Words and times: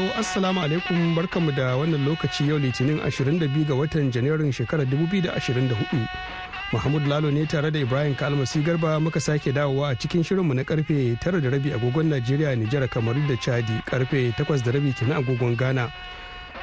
Sauraro 0.00 0.18
Assalamu 0.18 0.60
alaikum 0.60 1.14
barkanmu 1.14 1.52
da 1.56 1.76
wannan 1.76 2.04
lokaci 2.06 2.48
yau 2.48 2.58
Litinin 2.58 2.98
22 3.00 3.64
ga 3.68 3.74
watan 3.74 4.10
Janairun 4.12 4.52
shekarar 4.52 4.86
2024. 4.86 6.08
Mahmud 6.72 7.06
Lalo 7.06 7.30
ne 7.30 7.44
tare 7.46 7.70
da 7.70 7.78
Ibrahim 7.78 8.14
Kalmasi 8.14 8.62
Garba 8.64 9.00
muka 9.00 9.20
sake 9.20 9.52
dawowa 9.52 9.90
a 9.92 9.94
cikin 9.96 10.22
shirinmu 10.24 10.54
na 10.54 10.62
ƙarfe 10.62 11.18
9 11.20 11.40
da 11.40 11.50
rabi 11.50 11.70
agogon 11.72 12.08
Najeriya, 12.08 12.56
Nijar, 12.56 12.88
Kamaru 12.88 13.26
da 13.28 13.34
Chadi 13.36 13.82
ƙarfe 13.84 14.32
8 14.36 14.64
da 14.64 14.70
rabi 14.72 14.92
kenan 14.92 15.22
agogon 15.22 15.56
Ghana. 15.56 15.92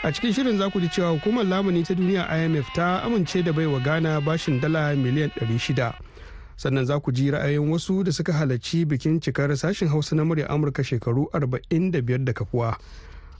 a 0.04 0.12
cikin 0.12 0.34
shirin 0.34 0.58
za 0.58 0.70
ku 0.70 0.80
ji 0.80 0.88
cewa 0.90 1.10
hukumar 1.14 1.46
lamuni 1.46 1.84
ta 1.84 1.94
duniya 1.94 2.26
imf 2.46 2.70
ta 2.76 3.02
amince 3.04 3.44
da 3.44 3.52
baiwa 3.54 3.80
ghana 3.82 4.22
bashin 4.22 4.62
dala 4.62 4.94
miliyan 4.96 5.30
600 5.42 5.94
sannan 6.56 6.86
za 6.86 7.00
ku 7.02 7.10
ji 7.12 7.32
ra'ayin 7.34 7.66
wasu 7.70 8.04
da 8.06 8.12
suka 8.14 8.30
halarci 8.34 8.86
bikin 8.86 9.18
cikar 9.20 9.50
sashen 9.58 9.90
hausa 9.90 10.14
na 10.16 10.22
murya 10.24 10.46
amurka 10.54 10.84
shekaru 10.86 11.26
45 11.34 12.24
da 12.30 12.34
kafuwa 12.34 12.78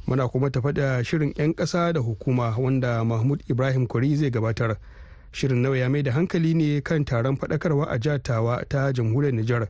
muna 0.08 0.28
kuma 0.28 0.50
tafa 0.50 0.74
da 0.74 1.04
shirin 1.04 1.34
'yan 1.38 1.54
ƙasa 1.54 1.94
da 1.94 2.00
hukuma 2.00 2.56
wanda 2.58 3.04
mahmud 3.04 3.44
ibrahim 3.50 3.88
kwari 3.88 4.16
zai 4.16 4.30
gabatar 4.32 4.78
shirin 5.32 5.62
nawa 5.62 5.78
ya 5.78 5.90
mai 5.90 6.04
da 6.04 6.12
hankali 6.12 6.54
ne 6.54 6.82
kan 6.82 7.06
taron 7.06 7.36
faɗakarwa 7.38 7.86
a 7.90 8.00
jatawa 8.00 8.64
ta 8.70 8.92
jamhuriyar 8.94 9.34
nijar 9.36 9.68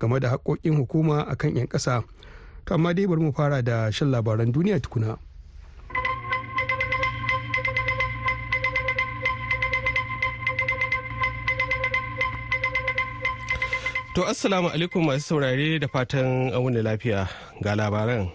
game 0.00 0.20
da 0.20 0.30
haƙoƙin 0.30 0.76
hukuma 0.76 1.26
akan 1.26 1.56
'yan 1.56 1.66
ƙasa 1.68 2.02
to 2.64 2.74
amma 2.74 2.94
dai 2.94 3.06
bari 3.06 3.20
mu 3.22 3.32
fara 3.32 3.62
da 3.62 3.90
shan 3.90 4.10
labaran 4.10 4.52
duniya 4.52 4.80
tukuna. 4.80 5.18
To 14.14 14.26
assalamu 14.26 14.68
alaikum 14.74 15.06
masu 15.06 15.20
saurare 15.38 15.78
da 15.80 15.86
fatan 15.88 16.50
wuni 16.50 16.82
lafiya 16.82 17.28
ga 17.62 17.74
labaran. 17.78 18.28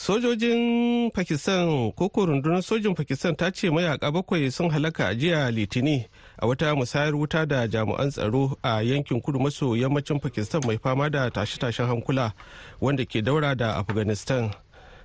Sojojin 0.00 1.10
Pakistan 1.10 1.92
koko 1.92 2.26
rundunar 2.26 2.62
sojin 2.62 2.94
Pakistan 2.94 3.36
ta 3.36 3.50
ce 3.50 3.70
mayaka 3.70 4.10
bakwai 4.12 4.50
sun 4.50 4.70
halaka 4.70 5.08
a 5.08 5.14
jiya 5.14 5.50
litini 5.50 6.06
a 6.38 6.46
wata 6.46 6.74
musayar 6.74 7.14
wuta 7.14 7.46
da 7.46 7.66
jami'an 7.68 8.10
tsaro 8.10 8.56
a 8.62 8.80
yankin 8.82 9.20
kudu 9.20 9.38
maso 9.40 9.76
yammacin 9.76 10.18
Pakistan 10.20 10.62
mai 10.66 10.78
fama 10.78 11.10
da 11.10 11.28
tashe-tashen 11.30 11.86
hankula 11.86 12.32
wanda 12.80 13.04
ke 13.04 13.20
daura 13.22 13.54
da 13.54 13.76
Afghanistan. 13.76 14.50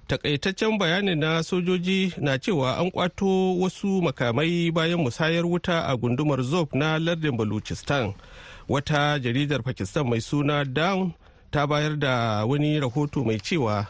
Takaitaccen 0.07 0.77
bayanin 0.79 1.19
na 1.19 1.43
sojoji 1.43 2.13
na 2.17 2.37
cewa 2.39 2.77
an 2.79 2.91
kwato 2.91 3.59
wasu 3.59 4.01
makamai 4.01 4.71
bayan 4.71 4.99
musayar 5.03 5.45
wuta 5.45 5.83
a 5.87 5.97
gundumar 5.97 6.41
Zob 6.43 6.73
na 6.73 6.99
lardin 6.99 7.37
Baluchistan. 7.37 8.13
wata 8.69 9.19
jaridar 9.19 9.63
pakistan 9.63 10.07
mai 10.09 10.21
suna 10.21 10.65
down 10.65 11.11
ta 11.51 11.67
bayar 11.67 11.95
da 11.99 12.45
wani 12.45 12.79
rahoto 12.79 13.23
mai 13.23 13.37
cewa 13.39 13.85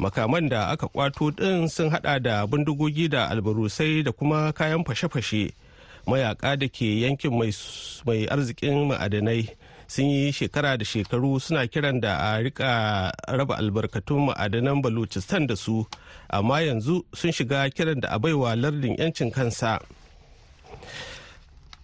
makaman 0.00 0.48
da 0.48 0.68
aka 0.72 0.88
kwato 0.88 1.30
din 1.30 1.68
sun 1.68 1.90
hada 1.90 2.18
da 2.18 2.46
bindigogi 2.46 3.08
da 3.08 3.28
albarusai 3.28 4.02
da 4.02 4.12
kuma 4.12 4.52
kayan 4.52 4.84
fashe-fashe. 4.84 5.52
Mayaka 6.06 6.56
da 6.56 6.66
ke 6.68 7.04
yankin 7.04 7.30
mai 7.36 8.26
arzikin 8.26 8.88
ma'adanai 8.88 9.48
sun 9.86 10.04
yi 10.06 10.32
shekara 10.32 10.78
da 10.78 10.84
shekaru 10.84 11.40
suna 11.40 11.66
kiran 11.68 12.00
da 12.00 12.16
a 12.16 12.40
riƙa 12.42 13.12
raba 13.28 13.56
albarkatun 13.58 14.26
ma'adanan 14.32 14.80
baluchistan 14.82 15.46
da 15.46 15.54
su 15.56 15.84
amma 16.30 16.62
yanzu 16.62 17.04
sun 17.14 17.30
shiga 17.32 17.68
kiran 17.74 18.00
da 18.00 18.08
a 18.08 18.18
baiwa 18.18 18.56
lardin 18.56 18.96
'yancin 18.96 19.30
kansa. 19.30 19.78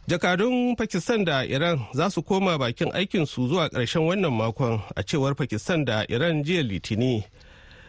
Jakadun 0.08 0.76
pakistan 0.76 1.24
da 1.24 1.42
iran 1.44 1.80
za 1.94 2.08
su 2.10 2.22
koma 2.22 2.58
bakin 2.58 2.92
aikinsu 2.94 3.48
zuwa 3.48 3.68
ƙarshen 3.68 4.06
wannan 4.06 4.32
makon 4.32 4.80
a 4.96 5.02
cewar 5.02 5.34
pakistan 5.34 5.84
da 5.84 6.04
iran 6.08 6.44
jiya 6.44 6.62
litini. 6.62 7.24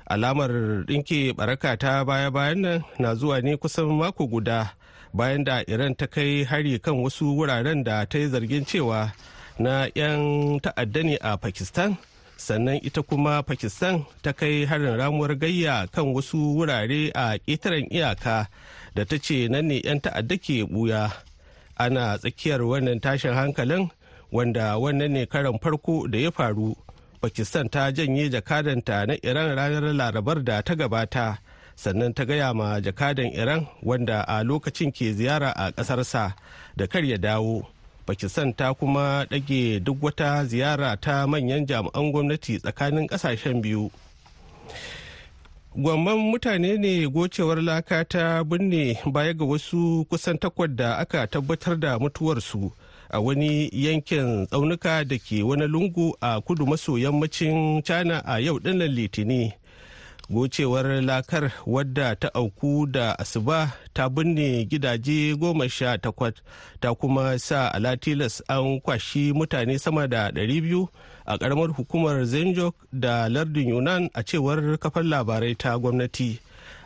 Alamar 0.09 0.51
ɗinke 0.87 1.33
baraka 1.35 1.77
ta 1.77 2.03
baya-bayan 2.05 2.61
nan 2.61 2.83
na 2.99 3.15
zuwa 3.15 3.41
ne 3.41 3.57
kusan 3.57 3.85
mako 3.85 4.27
guda 4.27 4.73
bayan 5.13 5.43
da 5.43 5.63
iran 5.67 5.95
ta 5.95 6.07
kai 6.07 6.43
hari 6.43 6.79
kan 6.79 6.95
wasu 7.03 7.35
wuraren 7.37 7.83
da 7.83 8.05
ta 8.05 8.17
yi 8.17 8.27
zargin 8.27 8.65
cewa 8.65 9.11
na 9.59 9.89
'yan 9.95 10.21
ta'adda 10.61 11.01
ne 11.03 11.15
a 11.21 11.37
pakistan. 11.37 11.97
Sannan 12.37 12.77
ita 12.85 13.01
kuma 13.01 13.41
pakistan 13.41 14.05
ta 14.21 14.29
kai 14.31 14.65
harin 14.69 14.93
ramuwar 14.93 15.33
gayya 15.33 15.89
kan 15.89 16.13
wasu 16.13 16.37
wurare 16.53 17.09
a 17.17 17.37
ƙetaren 17.41 17.89
iyaka 17.89 18.45
da 18.95 19.03
ta 19.09 19.17
ce 19.17 19.47
nan 19.49 19.67
ne 19.67 19.81
'yan 19.81 19.99
ta'adda 19.99 20.37
ke 20.37 20.61
buya 20.69 21.09
ana 21.77 22.17
tsakiyar 22.21 22.61
wannan 22.61 23.01
tashin 23.01 23.33
hankalin 23.33 23.89
wanda 24.31 24.77
wannan 24.77 25.11
ne 25.17 25.25
karan 25.25 25.57
farko 25.57 26.05
da 26.07 26.17
ya 26.17 26.31
faru 26.31 26.77
pakistan 27.21 27.69
ta 27.69 27.91
janye 27.91 28.29
jakadanta 28.29 29.05
na 29.07 29.13
iran 29.23 29.55
ranar 29.55 29.93
larabar 29.93 30.43
da 30.43 30.61
ta 30.61 30.75
gabata 30.75 31.37
sannan 31.77 32.13
ta 32.13 32.25
gaya 32.25 32.53
ma 32.53 32.81
jakadan 32.81 33.29
iran 33.33 33.67
wanda 33.83 34.25
a 34.27 34.43
lokacin 34.43 34.91
ke 34.91 35.13
ziyara 35.13 35.53
a 35.55 35.71
ƙasarsa 35.71 36.33
da 36.75 36.87
kar 36.87 37.05
ya 37.05 37.17
dawo. 37.17 37.65
Pakistan 38.05 38.53
ta 38.53 38.73
kuma 38.73 39.25
ɗage 39.29 39.83
duk 39.83 39.97
wata 40.03 40.45
ziyara 40.45 40.97
ta 40.97 41.27
manyan 41.27 41.65
jami'an 41.67 42.11
gwamnati 42.11 42.59
tsakanin 42.59 43.07
ƙasashen 43.07 43.61
biyu. 43.61 43.91
Gwamman 45.75 46.17
mutane 46.31 46.77
ne 46.79 47.05
gocewar 47.05 47.61
laka 47.61 48.03
ta 48.09 48.43
binne 48.43 48.97
baya 49.05 49.33
ga 49.33 49.45
wasu 49.45 50.05
kusan 50.09 50.37
takwas 50.39 50.69
da 50.75 50.97
aka 50.97 51.27
tabbatar 51.27 51.77
da 51.79 51.99
mutuwarsu. 51.99 52.71
A 53.09 53.19
wani 53.19 53.69
yankin 53.73 54.47
tsaunuka 54.47 55.03
da 55.07 55.17
ke 55.17 55.43
wani 55.43 55.67
lungu 55.67 56.15
a 56.21 56.41
kudu 56.41 56.65
maso 56.67 56.97
yammacin 56.97 57.81
china 57.83 58.21
a 58.25 58.39
yau 58.39 58.59
ɗin 58.59 58.77
nan 58.77 58.91
litini. 58.91 59.53
Gocewar 60.29 61.01
lakar 61.01 61.51
wadda 61.65 62.15
ta 62.15 62.29
auku 62.33 62.85
da 62.91 63.15
asuba 63.19 63.71
ta 63.93 64.09
binne 64.09 64.65
gidaje 64.65 65.35
goma 65.39 65.69
sha 65.69 65.97
takwas 65.97 66.33
ta 66.81 66.93
kuma 66.95 67.39
sa 67.39 67.71
alatilas 67.73 68.43
an 68.49 68.79
kwashi 68.81 69.33
mutane 69.33 69.79
sama 69.79 70.07
da 70.07 70.29
200 70.31 70.87
a 71.25 71.37
karamar 71.37 71.69
hukumar 71.71 72.25
zenjok 72.25 72.75
da 72.93 73.29
lardin 73.29 73.69
yunan 73.69 74.09
a 74.13 74.23
cewar 74.23 74.77
kafar 74.77 75.03
labarai 75.03 75.55
ta 75.55 75.77
gwamnati. 75.79 76.39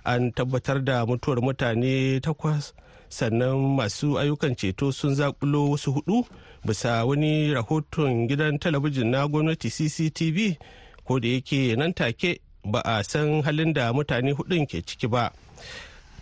An 0.03 0.31
tabbatar 0.31 0.83
da 0.83 1.05
mutuwar 1.05 1.41
mutane 1.41 2.19
takwas 2.19 2.73
sannan 3.09 3.75
masu 3.75 4.19
ayyukan 4.19 4.55
ceto 4.55 4.91
sun 4.91 5.15
zakulo 5.15 5.69
wasu 5.71 5.91
huɗu 5.91 6.25
bisa 6.65 7.05
wani 7.05 7.53
rahoton 7.53 8.27
gidan 8.27 8.59
talabijin 8.59 9.07
na 9.11 9.27
gwamnati 9.27 9.69
cctv 9.69 10.55
ko 11.03 11.19
da 11.19 11.27
yake 11.27 11.75
nan 11.75 11.93
take 11.93 12.41
ba 12.65 12.81
a 12.85 13.03
san 13.03 13.41
halin 13.41 13.73
da 13.73 13.93
mutane 13.93 14.31
hudun 14.37 14.65
ke 14.69 14.81
ciki 14.85 15.07
ba. 15.09 15.31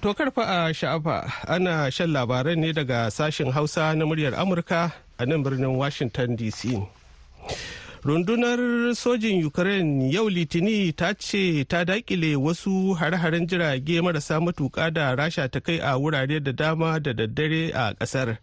To 0.01 0.13
karfa 0.15 0.43
a 0.47 0.59
sha'afa 0.73 1.27
ana 1.47 1.91
shan 1.91 2.09
labaran 2.15 2.57
ne 2.59 2.71
daga 2.71 3.11
sashen 3.11 3.51
hausa 3.51 3.91
na 3.95 4.05
muryar 4.07 4.31
amurka 4.33 4.91
a 5.19 5.25
nan 5.27 5.43
birnin 5.43 5.75
washington 5.75 6.37
dc 6.39 6.79
rundunar 8.03 8.59
sojin 8.95 9.43
ukraine 9.45 10.07
yau 10.13 10.29
litini 10.31 10.95
ta 10.95 11.11
ce 11.13 11.65
ta 11.67 11.83
daƙile 11.83 12.35
wasu 12.39 12.95
hare-haren 12.95 13.43
jirage 13.47 13.99
marasa 14.01 14.39
matuka 14.39 14.87
da 14.93 15.15
rasha 15.15 15.51
ta 15.51 15.59
kai 15.59 15.79
a 15.83 15.99
wurare 15.99 16.39
da 16.39 16.51
dama 16.51 16.99
da 16.99 17.11
daddare 17.13 17.71
a 17.75 17.93
ƙasar 17.99 18.37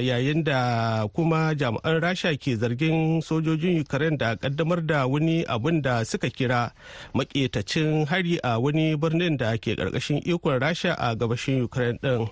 yayin 0.00 0.42
da 0.44 1.04
kuma 1.12 1.52
jami'an 1.54 2.00
rasha 2.00 2.32
ke 2.40 2.56
zargin 2.56 3.20
sojojin 3.20 3.80
ukraine 3.84 4.16
da 4.16 4.36
kaddamar 4.36 4.80
da 4.86 5.06
wani 5.06 5.44
abin 5.44 5.82
da 5.82 6.02
suka 6.04 6.30
kira 6.30 6.72
maketacin 7.12 8.06
hari 8.08 8.40
a 8.42 8.58
wani 8.58 8.96
birnin 8.96 9.36
da 9.36 9.52
ke 9.60 9.76
ƙarƙashin 9.76 10.24
ikon 10.24 10.60
rasha 10.60 10.96
a 10.96 11.14
gabashin 11.14 11.60
ukraine 11.62 11.98
din 12.00 12.28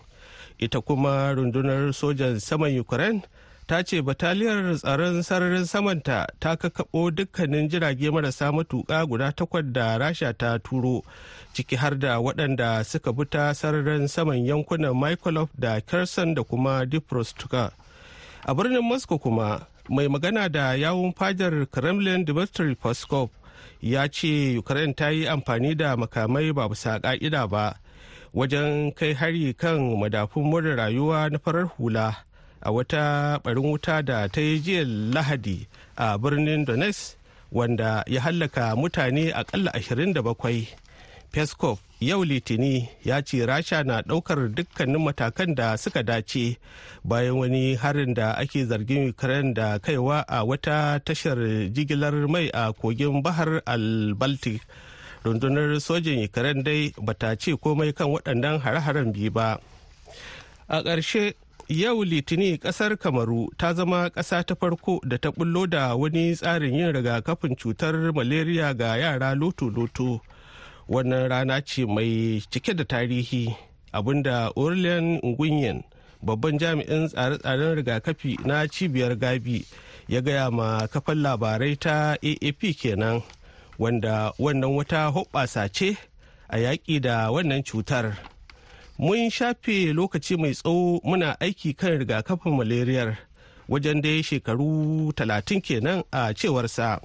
ita 0.58 0.80
kuma 0.80 1.36
rundunar 1.36 1.92
sojan 1.92 2.40
saman 2.40 2.72
ukraine 2.80 3.20
ta 3.66 3.82
ce 3.82 3.98
bataliyar 4.02 4.78
tsaron 4.78 5.22
sararin 5.22 5.64
samanta 5.66 6.26
ta 6.40 6.54
kakaɓo 6.56 7.10
dukkanin 7.10 7.68
jirage 7.68 8.10
marasa 8.10 8.52
matuƙa 8.52 9.06
guda 9.08 9.32
takwas 9.32 9.64
da 9.72 9.98
rasha 9.98 10.32
ta 10.38 10.58
turo 10.58 11.02
ciki 11.52 11.76
har 11.76 11.98
da 11.98 12.18
waɗanda 12.22 12.84
suka 12.86 13.12
bi 13.12 13.24
ta 13.24 13.52
sararin 13.54 14.08
saman 14.08 14.46
yankunan 14.46 14.94
mykolov 14.94 15.48
da 15.58 15.80
kherson 15.80 16.34
da 16.34 16.42
kuma 16.44 16.86
dnipropetrovsk. 16.86 17.72
A 18.46 18.54
birnin 18.54 18.84
moscow 18.86 19.18
kuma 19.18 19.66
mai 19.88 20.06
magana 20.06 20.48
da 20.48 20.74
yawun 20.78 21.12
fadar 21.12 21.66
kremlin 21.66 22.24
dmitry 22.24 22.76
peskov 22.76 23.30
ya 23.80 24.06
ce 24.06 24.54
ukraine 24.58 24.94
ta 24.94 25.08
yi 25.08 25.26
amfani 25.26 25.74
da 25.76 25.96
makamai 25.96 26.54
ba 26.54 26.68
bisa 26.68 27.00
ka'ida 27.02 27.48
ba 27.50 27.74
wajen 28.32 28.94
kai 28.94 29.12
hari 29.12 29.54
kan 29.54 29.80
madafun 29.98 30.44
mura 30.46 30.76
rayuwa 30.76 31.30
na 31.32 31.38
farar 31.38 31.66
hula. 31.78 32.25
A 32.62 32.70
wata 32.72 33.38
barin 33.44 33.64
wuta 33.64 34.02
da 34.02 34.28
ta 34.28 34.40
yi 34.40 34.60
jiya 34.60 34.84
lahadi 35.14 35.66
a 35.96 36.18
birnin 36.18 36.64
donetsk 36.64 37.16
wanda 37.52 38.04
ya 38.06 38.20
hallaka 38.20 38.76
mutane 38.76 39.32
akalla 39.32 39.70
27 39.70 40.66
peskov 41.32 41.78
yau 42.00 42.24
litini 42.24 42.88
ya 43.04 43.22
ce 43.22 43.46
rasha 43.46 43.82
na 43.84 44.00
ɗaukar 44.02 44.48
dukkanin 44.54 45.00
matakan 45.00 45.54
da 45.54 45.76
suka 45.76 46.02
dace 46.02 46.56
bayan 47.04 47.36
wani 47.40 47.74
harin 47.74 48.14
da 48.14 48.32
ake 48.36 48.64
zargin 48.64 49.08
ukraine 49.10 49.54
da 49.54 49.78
kaiwa 49.78 50.24
a 50.28 50.44
wata 50.44 51.00
tashar 51.04 51.38
jigilar 51.72 52.12
mai 52.28 52.50
a 52.52 52.72
kogin 52.72 53.22
bahar 53.22 53.62
al-baltic. 53.66 54.60
Rundunar 55.24 55.80
sojin 55.80 56.20
ukraine 56.24 56.62
dai 56.62 56.92
bata 57.00 57.32
ce 57.36 57.56
komai 57.56 57.92
kan 57.96 58.08
waɗannan 58.12 58.60
hare-haren 58.60 59.12
biyu 59.12 59.30
ba. 59.32 59.58
A 60.68 60.82
ƙarshe 60.84 61.34
yau 61.68 62.04
litini 62.04 62.58
ƙasar 62.58 62.96
kamaru 62.96 63.48
ta 63.58 63.72
zama 63.74 64.10
ƙasa 64.10 64.44
ta 64.46 64.54
farko 64.54 65.00
da 65.06 65.16
ta 65.18 65.30
bullo 65.32 65.66
da 65.66 65.96
wani 65.96 66.34
tsarin 66.34 66.74
yin 66.74 66.92
rigakafin 66.94 67.56
cutar 67.56 67.94
malaria 68.14 68.74
ga 68.74 68.94
yara 68.96 69.34
loto-loto. 69.34 70.20
Wannan 70.88 71.28
rana 71.30 71.60
ce 71.62 71.84
mai 71.84 72.40
cike 72.50 72.76
da 72.76 72.84
tarihi 72.84 73.50
abin 73.92 74.22
da 74.22 74.50
orlean 74.56 75.18
ngunyen 75.22 75.82
babban 76.22 76.58
jami'in 76.58 77.08
tsare-tsaren 77.10 77.74
rigakafi 77.82 78.38
na 78.46 78.66
cibiyar 78.70 79.18
gabi 79.18 79.66
ya 80.08 80.20
gaya 80.20 80.50
ma 80.50 80.86
kafan 80.86 81.18
labarai 81.22 81.74
ta 81.76 82.14
aap 82.22 82.60
kenan 82.78 83.22
wanda 83.78 84.30
wannan 84.38 84.70
wata 84.78 85.10
hoɓɓasa 85.10 85.68
ce 85.74 85.96
a 86.48 86.58
yaƙi 86.58 87.00
da 87.00 87.30
wannan 87.34 87.62
cutar. 87.66 88.14
Mun 88.98 89.30
shafe 89.30 89.92
lokaci 89.92 90.36
mai 90.36 90.52
tsawo 90.54 91.00
muna 91.04 91.40
aiki 91.40 91.74
kan 91.74 91.98
rigakafin 91.98 92.54
malariyar 92.56 93.16
wajen 93.68 94.00
dai 94.02 94.22
shekaru 94.22 95.12
talatin 95.12 95.60
kenan 95.60 96.02
a 96.12 96.34
cewarsa 96.34 97.00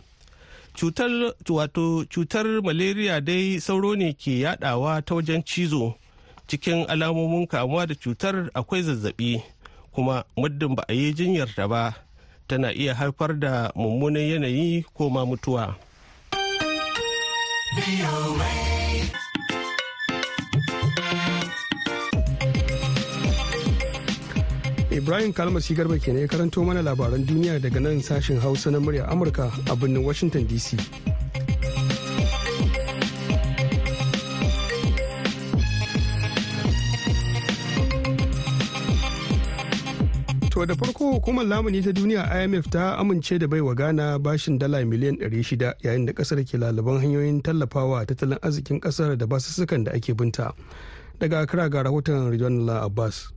cutar 0.73 1.11
wato 1.49 2.05
cutar 2.13 2.45
malaria 2.63 3.21
dai 3.21 3.59
sauro 3.59 3.95
ne 3.95 4.13
ke 4.13 4.39
yadawa 4.39 5.01
ta 5.01 5.15
wajen 5.15 5.43
cizo 5.43 5.93
cikin 6.47 6.85
alamomin 6.87 7.47
kamuwa 7.47 7.87
da 7.87 7.95
cutar 7.95 8.49
akwai 8.53 8.81
zazzaɓi 8.81 9.41
kuma 9.91 10.23
muddin 10.37 10.75
ba 10.75 10.83
a 10.87 10.93
yi 10.93 11.13
jinyar 11.13 11.49
ta 11.55 11.67
ba 11.67 11.93
tana 12.47 12.71
iya 12.73 12.95
haifar 12.95 13.39
da 13.39 13.71
mummunan 13.75 14.23
yanayi 14.23 14.83
ko 14.93 15.09
ma 15.09 15.25
mutuwa. 15.25 15.75
Ibrahim 24.91 25.31
Kalmasi 25.31 25.71
Garba 25.71 25.95
ke 25.95 26.11
ya 26.11 26.27
karanto 26.27 26.59
mana 26.67 26.83
labaran 26.83 27.23
duniya 27.23 27.63
daga 27.63 27.79
nan 27.79 28.03
sashen 28.03 28.35
Hausa 28.43 28.67
na 28.75 28.79
murya 28.83 29.07
Amurka 29.07 29.47
a 29.71 29.75
birnin 29.75 30.03
Washington 30.03 30.43
DC. 30.43 30.75
To 40.51 40.65
da 40.67 40.75
farko 40.75 41.15
hukumar 41.15 41.47
lamuni 41.47 41.79
ta 41.79 41.95
duniya 41.95 42.27
IMF 42.43 42.67
ta 42.69 42.99
amince 42.99 43.39
da 43.39 43.47
baiwa 43.47 43.71
Ghana 43.73 44.19
bashin 44.19 44.59
dala 44.59 44.83
miliyan 44.83 45.15
600 45.23 45.79
yayin 45.87 46.03
da 46.05 46.11
ƙasar 46.11 46.43
ke 46.43 46.59
lalaban 46.59 46.99
hanyoyin 46.99 47.39
tallafawa 47.39 48.03
tattalin 48.03 48.43
arzikin 48.43 48.83
ƙasar 48.83 49.15
da 49.17 49.23
basussukan 49.25 49.87
da 49.87 49.95
ake 49.95 50.11
binta. 50.11 50.51
Daga 51.17 51.47
kira 51.47 51.71
ga 51.71 51.87
rahoton 51.87 52.27
Ridwanullah 52.27 52.83
Abbas. 52.91 53.31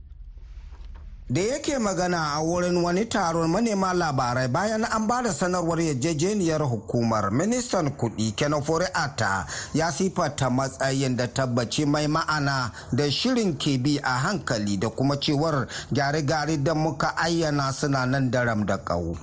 Da 1.29 1.41
yake 1.41 1.79
magana 1.79 2.33
a 2.33 2.39
wurin 2.39 2.77
wani 2.83 3.05
taron 3.05 3.49
manema 3.49 3.93
labarai 3.93 4.47
bayan 4.47 4.85
an 4.85 5.07
ba 5.07 5.23
da 5.23 5.33
sanarwar 5.33 5.79
yarjejeniyar 5.81 6.61
hukumar 6.61 7.31
ministan 7.31 7.89
kuɗi 7.89 8.31
kenofori 8.35 8.85
ata 8.93 9.45
ya 9.73 9.91
sifata 9.91 10.49
matsayin 10.49 11.17
da 11.17 11.27
tabbaci 11.27 11.85
mai 11.85 12.07
ma'ana 12.07 12.71
da 12.93 13.09
shirin 13.11 13.57
ke 13.57 13.77
bi 13.81 13.97
a 14.03 14.09
hankali 14.19 14.77
da 14.77 14.89
kuma 14.89 15.17
cewar 15.17 15.67
gyare-gyare 15.91 16.63
da 16.63 16.75
muka 16.75 17.17
ayyana 17.17 17.73
suna 17.73 18.05
nan 18.05 18.29
daram 18.31 18.63
da 18.65 18.77
kau 18.77 19.17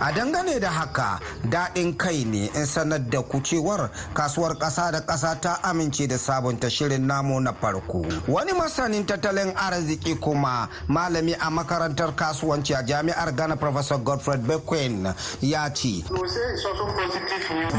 a 0.00 0.12
dangane 0.12 0.58
da 0.60 0.70
haka 0.70 1.20
daɗin 1.48 1.96
kai 1.96 2.24
ne 2.24 2.50
in 2.54 2.66
sanar 2.66 3.00
da 3.10 3.22
ku 3.22 3.40
cewar 3.40 3.90
kasuwar 4.14 4.58
ƙasa 4.58 4.90
da 4.92 5.00
ƙasa 5.06 5.40
ta 5.40 5.58
amince 5.62 6.06
da 6.08 6.18
sabunta 6.18 6.68
shirin 6.70 7.06
namu 7.06 7.40
na 7.40 7.52
farko. 7.52 8.02
Wani 8.28 8.52
masanin 8.52 9.06
tattalin 9.06 9.54
arziki 9.54 10.15
kuma 10.20 10.68
malami 10.88 11.34
a 11.34 11.50
makarantar 11.50 12.14
kasuwanci 12.14 12.74
a 12.74 12.82
jami'ar 12.82 13.32
ghana 13.34 13.56
professor 13.56 13.98
godfred 13.98 14.40
bequin 14.46 15.12
ya 15.40 15.70
ce 15.70 16.04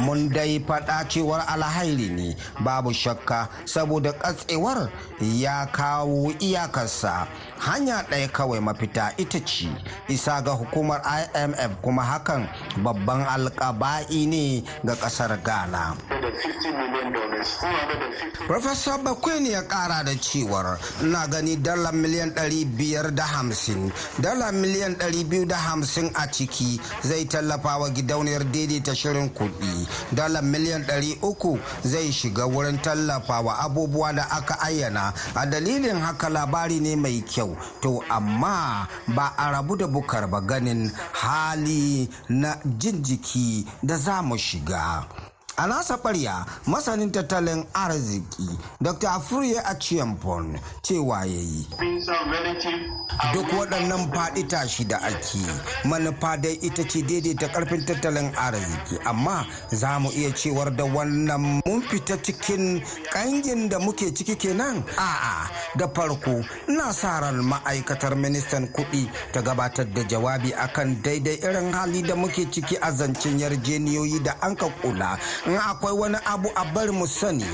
mun 0.05 0.29
dai 0.29 0.59
faɗa 0.59 1.07
cewar 1.09 1.41
alhairi 1.47 2.09
ne 2.09 2.35
babu 2.63 2.93
shakka 2.93 3.49
saboda 3.65 4.13
katsewar 4.13 4.89
ya 5.21 5.65
kawo 5.71 6.31
iyakarsa. 6.39 7.27
Hanya 7.59 8.03
ɗaya 8.09 8.27
kawai 8.31 8.59
mafita 8.59 9.13
ita 9.17 9.39
ce 9.45 9.67
isa 10.07 10.41
ga 10.41 10.51
hukumar 10.51 11.01
imf 11.35 11.81
kuma 11.81 12.03
hakan 12.03 12.47
babban 12.83 13.23
alkaba'i 13.27 14.25
ne 14.27 14.63
ga 14.83 14.95
ƙasar 14.95 15.37
ghana. 15.43 15.95
Professor 18.47 18.97
Bakwai 19.03 19.51
ya 19.51 19.61
kara 19.63 20.03
da 20.03 20.15
cewar 20.15 20.79
na 21.01 21.27
gani 21.27 21.55
dala 21.55 21.91
miliyan 21.91 22.31
550 22.33 23.91
dala 24.21 24.51
miliyan 24.51 24.95
250 24.95 26.11
a 26.15 26.27
ciki 26.31 26.79
zai 27.03 27.25
tallafa 27.25 27.77
wa 27.77 27.89
gidauniyar 27.89 28.43
daidaita 28.51 28.95
shirin 28.95 29.29
kuɗi. 29.29 29.87
Dala 30.11 30.41
miliyan 30.41 30.83
300 30.83 31.59
zai 31.83 32.11
shiga 32.11 32.45
wurin 32.47 32.77
tallafa 32.81 33.41
wa 33.41 33.59
abubuwa 33.59 34.13
da 34.13 34.23
aka 34.31 34.59
ayyana. 34.59 35.13
A 35.35 35.45
dalilin 35.45 35.99
haka 35.99 36.29
labari 36.29 36.79
ne 36.79 36.95
mai 36.95 37.21
kyau 37.21 37.46
to 37.81 38.01
amma 38.09 38.87
ba 39.15 39.33
a 39.37 39.51
rabu 39.51 39.75
da 39.77 39.87
bukar 39.87 40.27
ba 40.29 40.41
ganin 40.41 40.91
hali 41.13 42.09
na 42.29 42.55
jin 42.77 43.03
jiki 43.03 43.65
da 43.83 43.97
za 43.97 44.21
mu 44.21 44.37
shiga. 44.37 45.05
A 45.59 45.65
nasa 45.67 45.97
ɓarya 45.97 46.45
masanin 46.67 47.11
tattalin 47.11 47.65
arziki 47.73 48.47
dr 48.81 49.07
afuriye 49.09 49.59
a 49.65 49.73
ciyampon 49.79 50.59
cewa 50.83 51.25
ya 51.25 51.41
yi. 51.41 51.67
Duk 53.33 53.47
waɗannan 53.59 54.11
faɗi 54.13 54.47
tashi 54.47 54.85
da 54.85 54.97
ake 55.01 55.39
manufa 55.85 56.37
dai 56.37 56.53
ita 56.61 56.83
ce 56.87 57.01
daidaita 57.01 57.47
ƙarfin 57.47 57.85
tattalin 57.85 58.31
arziki. 58.35 58.99
Amma 59.05 59.45
za 59.71 59.99
mu 59.99 60.09
iya 60.11 60.29
cewar 60.31 60.75
da 60.75 60.83
wannan 60.83 61.61
mun 61.65 61.81
fita 61.81 62.17
cikin 62.21 62.83
ƙangin 63.11 63.69
da 63.69 63.79
muke 63.79 64.13
ciki 64.13 64.35
kenan? 64.37 64.83
A'a 64.97 65.49
da 65.75 65.87
farko 65.87 66.43
ina 66.69 66.93
sa 66.93 67.19
ran 67.19 67.41
ma'aikatar 67.41 68.15
ministan 68.15 68.67
kuɗi 68.67 69.09
ta 69.33 69.41
gabatar 69.41 69.85
da 69.93 70.03
jawabi 70.03 70.53
akan 70.53 71.01
daidai 71.01 71.39
irin 71.41 71.73
hali 71.73 72.01
da 72.03 72.15
muke 72.15 72.45
ciki 72.51 72.77
a 72.81 72.91
zancen 72.91 73.39
yarjeniyoyi 73.39 74.23
da 74.23 74.33
an 74.41 74.55
ka 74.55 74.67
kula 74.81 75.17
in 75.47 75.57
akwai 75.57 75.93
wani 75.93 76.17
abu 76.25 76.49
a 76.55 76.65
bari 76.73 76.91
mu 76.91 77.07
sani. 77.07 77.45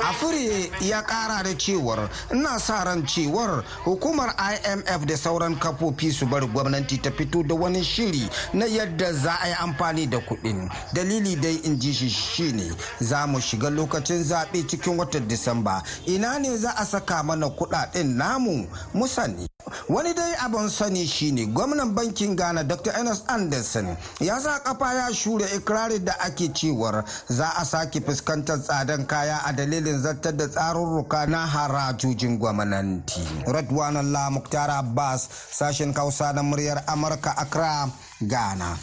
Afire 0.00 0.70
ya 0.80 1.02
kara 1.02 1.42
da 1.42 1.54
cewar 1.54 2.08
ina 2.32 2.58
sa 2.58 2.84
ran 2.84 3.02
cewar 3.06 3.62
hukumar 3.84 4.34
imf 4.72 5.06
da 5.06 5.16
sauran 5.16 5.56
kafofi 5.58 6.10
su 6.12 6.26
bar 6.26 6.46
gwamnati 6.46 6.98
ta 7.02 7.10
fito 7.10 7.42
da 7.42 7.54
wani 7.54 7.84
shiri 7.84 8.28
na 8.54 8.64
yadda 8.66 9.12
za 9.12 9.38
a 9.42 9.48
yi 9.48 9.54
amfani 9.54 10.06
da 10.06 10.18
kuɗin. 10.18 10.70
Dalili 10.92 11.36
dai 11.36 11.60
in 11.64 11.78
ji 11.78 11.92
shi 11.92 12.08
shine 12.08 12.72
za 13.00 13.26
mu 13.26 13.38
shiga 13.40 13.70
lokacin 13.70 14.24
zaɓe 14.24 14.66
cikin 14.68 14.96
watan 14.98 15.28
disamba. 15.28 15.82
Ina 16.06 16.38
ne 16.38 16.56
za 16.56 16.70
a 16.76 16.84
saka 16.84 17.22
mana 17.22 17.46
kuɗaɗen 17.48 18.16
namu? 18.16 18.66
Mu 18.94 19.06
sani. 19.08 19.46
Wani 19.88 20.14
dai 20.14 20.34
abin 20.44 20.68
sani 20.68 21.06
shine 21.06 21.46
gwamnan 21.46 21.94
bankin 21.94 22.36
ghana 22.36 22.62
dr. 22.64 22.92
Ernest 22.92 23.24
anderson 23.28 23.96
ya 24.20 24.38
sa 24.40 24.58
kafa 24.60 24.94
ya 24.94 25.12
shure 25.14 25.44
ikirarin 25.66 26.04
da 26.04 26.12
ake 26.20 26.48
cewar 26.54 27.04
za 27.28 27.50
a 27.58 27.64
sake 27.64 28.00
fuskantar 28.00 28.58
tsadan 28.62 29.06
kaya 29.06 29.42
a 29.46 29.52
dalilin 29.52 29.98
zartar 29.98 30.32
da 30.36 30.46
tsarurruka 30.48 31.26
na 31.26 31.46
harajojin 31.46 32.38
gwamnati. 32.38 33.20
Radwan 33.46 33.96
allah 33.96 34.30
muktar 34.30 34.70
abbas 34.70 35.28
sashen 35.50 35.92
kausa 35.92 36.32
na 36.32 36.42
muryar 36.42 36.82
amurka 36.86 37.34
accra 37.36 37.90
ghana. 38.22 38.78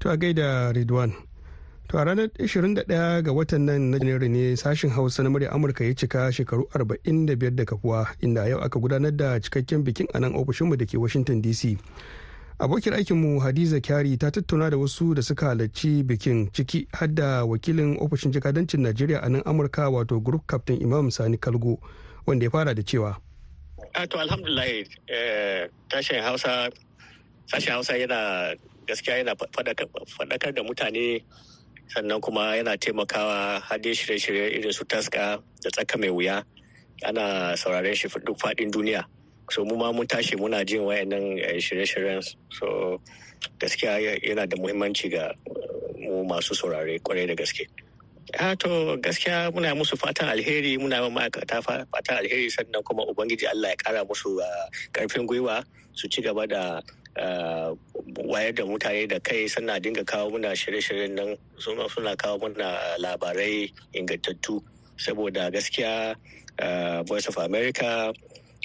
To 0.00 0.10
a 0.10 0.16
gaida 0.16 0.72
ridwan. 0.72 1.12
To 1.88 1.98
a 1.98 2.04
ranar 2.04 2.28
21 2.40 3.22
ga 3.22 3.32
watan 3.32 3.68
nan 3.68 3.90
na 3.90 3.98
Janairu 3.98 4.28
ne 4.30 4.56
sashen 4.56 4.90
Hausa 4.90 5.22
na 5.22 5.28
murya 5.30 5.52
Amurka 5.52 5.84
ya 5.84 5.92
cika 5.94 6.32
shekaru 6.32 6.64
45 6.72 7.50
da 7.50 7.64
kafuwa 7.64 8.08
inda 8.20 8.48
yau 8.48 8.60
aka 8.64 8.78
gudanar 8.80 9.12
da 9.12 9.40
cikakken 9.40 9.84
bikin 9.84 10.06
a 10.14 10.20
nan 10.20 10.32
ofishinmu 10.34 10.76
da 10.76 10.86
ke 10.86 10.96
Washington 10.96 11.42
DC. 11.42 11.76
Abokin 12.58 12.92
aikinmu 12.94 13.40
hadiza 13.40 13.80
kyari 13.80 14.16
ta 14.16 14.30
tattauna 14.30 14.70
da 14.70 14.76
wasu 14.76 15.14
da 15.14 15.22
suka 15.22 15.46
halarci 15.46 16.02
bikin 16.02 16.50
ciki 16.52 16.86
hadda 16.92 17.44
wakilin 17.44 17.96
ofishin 18.00 18.32
jakadancin 18.32 18.80
najeriya 18.80 19.22
a 19.22 19.28
nan 19.28 19.42
amurka 19.44 19.90
wato 19.90 20.20
group 20.20 20.46
captain 20.46 20.80
imam 20.82 21.10
sani 21.10 21.36
kalgo 21.38 21.78
wanda 22.26 22.44
ya 22.44 22.50
fara 22.50 22.74
da 22.74 22.82
cewa. 22.82 23.16
To 24.08 24.18
alhamdulillah 24.18 24.84
tashin 25.88 26.22
hausa 26.22 26.70
sashen 27.46 27.72
hausa 27.72 27.96
yana 27.96 28.54
gaskiya 28.86 29.18
yana 29.18 29.34
faɗakar 29.34 30.54
da 30.54 30.62
mutane 30.62 31.22
sannan 31.94 32.20
kuma 32.20 32.56
yana 32.56 32.76
taimakawa 32.78 33.60
hadin 33.60 33.94
shirye-shirye 33.94 34.50
irin 34.58 34.72
su 34.72 34.84
taska 34.84 35.42
da 35.62 35.70
tsaka 35.70 35.98
mai 35.98 36.08
wuya. 36.10 36.42
Ana 37.04 37.56
sauraren 37.56 37.94
shi 37.94 38.08
duk 38.08 38.38
faɗin 38.38 38.70
duniya. 38.70 39.04
So 39.50 39.64
mu 39.64 39.76
ma 39.76 39.92
mun 39.92 40.06
tashi 40.06 40.36
muna 40.36 40.64
jin 40.64 40.82
wayannan 40.82 41.38
shirye-shiryen. 41.60 42.22
So 42.50 42.98
gaskiya 43.58 44.20
yana 44.22 44.48
da 44.48 44.56
muhimmanci 44.56 45.10
ga 45.10 45.32
mu 45.98 46.24
masu 46.24 46.54
saurare 46.54 46.98
ƙwarai 47.00 47.26
da 47.28 47.34
gaske. 47.34 47.66
Ha 48.38 48.54
to 48.54 48.96
gaskiya 48.98 49.52
muna 49.52 49.74
musu 49.76 49.96
fatan 49.96 50.28
alheri 50.32 50.78
muna 50.78 51.00
ma 51.08 51.20
ma'aikata 51.20 51.62
fatan 51.62 52.16
alheri 52.24 52.50
sannan 52.50 52.82
kuma 52.82 53.04
ubangiji 53.06 53.46
Allah 53.50 53.68
ya 53.70 53.76
kara 53.76 54.04
musu 54.04 54.40
ƙarfin 54.92 55.26
gwiwa 55.26 55.64
su 55.92 56.08
ci 56.08 56.22
gaba 56.22 56.46
da 56.46 56.80
wayar 58.24 58.54
da 58.54 58.64
mutane 58.64 59.08
da 59.08 59.18
kai 59.20 59.46
suna 59.46 59.78
dinga 59.78 60.04
kawo 60.04 60.30
muna 60.30 60.50
shirye-shiryen 60.56 61.14
nan. 61.14 61.36
Suna 61.58 62.16
kawo 62.16 62.38
muna 62.40 62.96
labarai 62.98 63.70
ingantattu. 63.94 64.62
Saboda 64.96 65.50
gaskiya 65.52 66.14
voice 67.06 67.26
of 67.28 67.36
america 67.38 68.12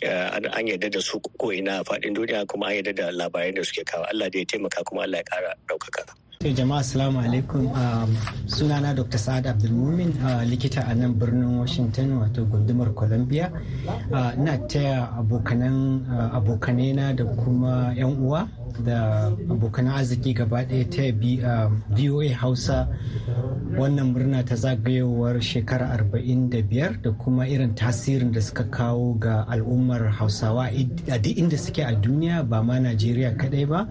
an 0.04 0.68
yarda 0.68 0.90
da 0.92 1.00
su 1.02 1.20
ko 1.20 1.52
ina 1.52 1.80
a 1.80 1.84
faɗin 1.84 2.14
duniya 2.16 2.48
kuma 2.48 2.68
an 2.68 2.76
yarda 2.76 2.94
da 2.96 3.12
labarai 3.12 3.54
da 3.56 3.64
suke 3.64 3.84
kawo 3.86 4.06
Allah 4.10 4.30
da 4.30 4.40
ya 4.40 4.46
taimaka 4.46 4.84
kuma 4.86 5.02
Allah 5.04 5.18
ya 5.18 5.24
kara 5.24 5.56
ɗaukaka. 5.68 6.29
To 6.40 6.48
jama'a 6.48 6.80
assalamu 6.80 7.20
alaikum 7.20 7.68
sunana 8.48 8.96
Dr. 8.96 9.18
Sa'ad 9.20 9.44
Abdulmumin 9.52 10.16
likita 10.48 10.88
a 10.88 10.96
nan 10.96 11.20
birnin 11.20 11.60
Washington 11.60 12.16
wato 12.16 12.48
gundumar 12.48 12.96
Columbia. 12.96 13.52
Ina 14.40 14.56
taya 14.72 15.12
abokanena 15.20 17.12
da 17.12 17.26
kuma 17.36 17.92
'yan 17.92 18.16
uwa 18.24 18.48
da 18.86 19.28
abokanan 19.52 20.00
arziki 20.00 20.32
gaba 20.34 20.64
ɗaya 20.64 20.88
ta 20.88 21.12
VOA 21.92 22.32
Hausa 22.40 22.88
wannan 23.76 24.16
murna 24.16 24.40
ta 24.46 24.56
zagayowar 24.56 25.42
shekara 25.44 25.92
45 26.08 27.04
da 27.04 27.12
kuma 27.20 27.48
irin 27.52 27.76
tasirin 27.76 28.32
da 28.32 28.40
suka 28.40 28.64
kawo 28.72 29.20
ga 29.20 29.44
al'ummar 29.52 30.08
Hausawa 30.08 30.72
a 30.72 31.18
duk 31.20 31.36
inda 31.36 31.58
suke 31.60 31.84
a 31.84 31.92
duniya 31.92 32.48
ba 32.48 32.64
ma 32.64 32.80
Najeriya 32.80 33.36
kadai 33.36 33.68
ba. 33.68 33.84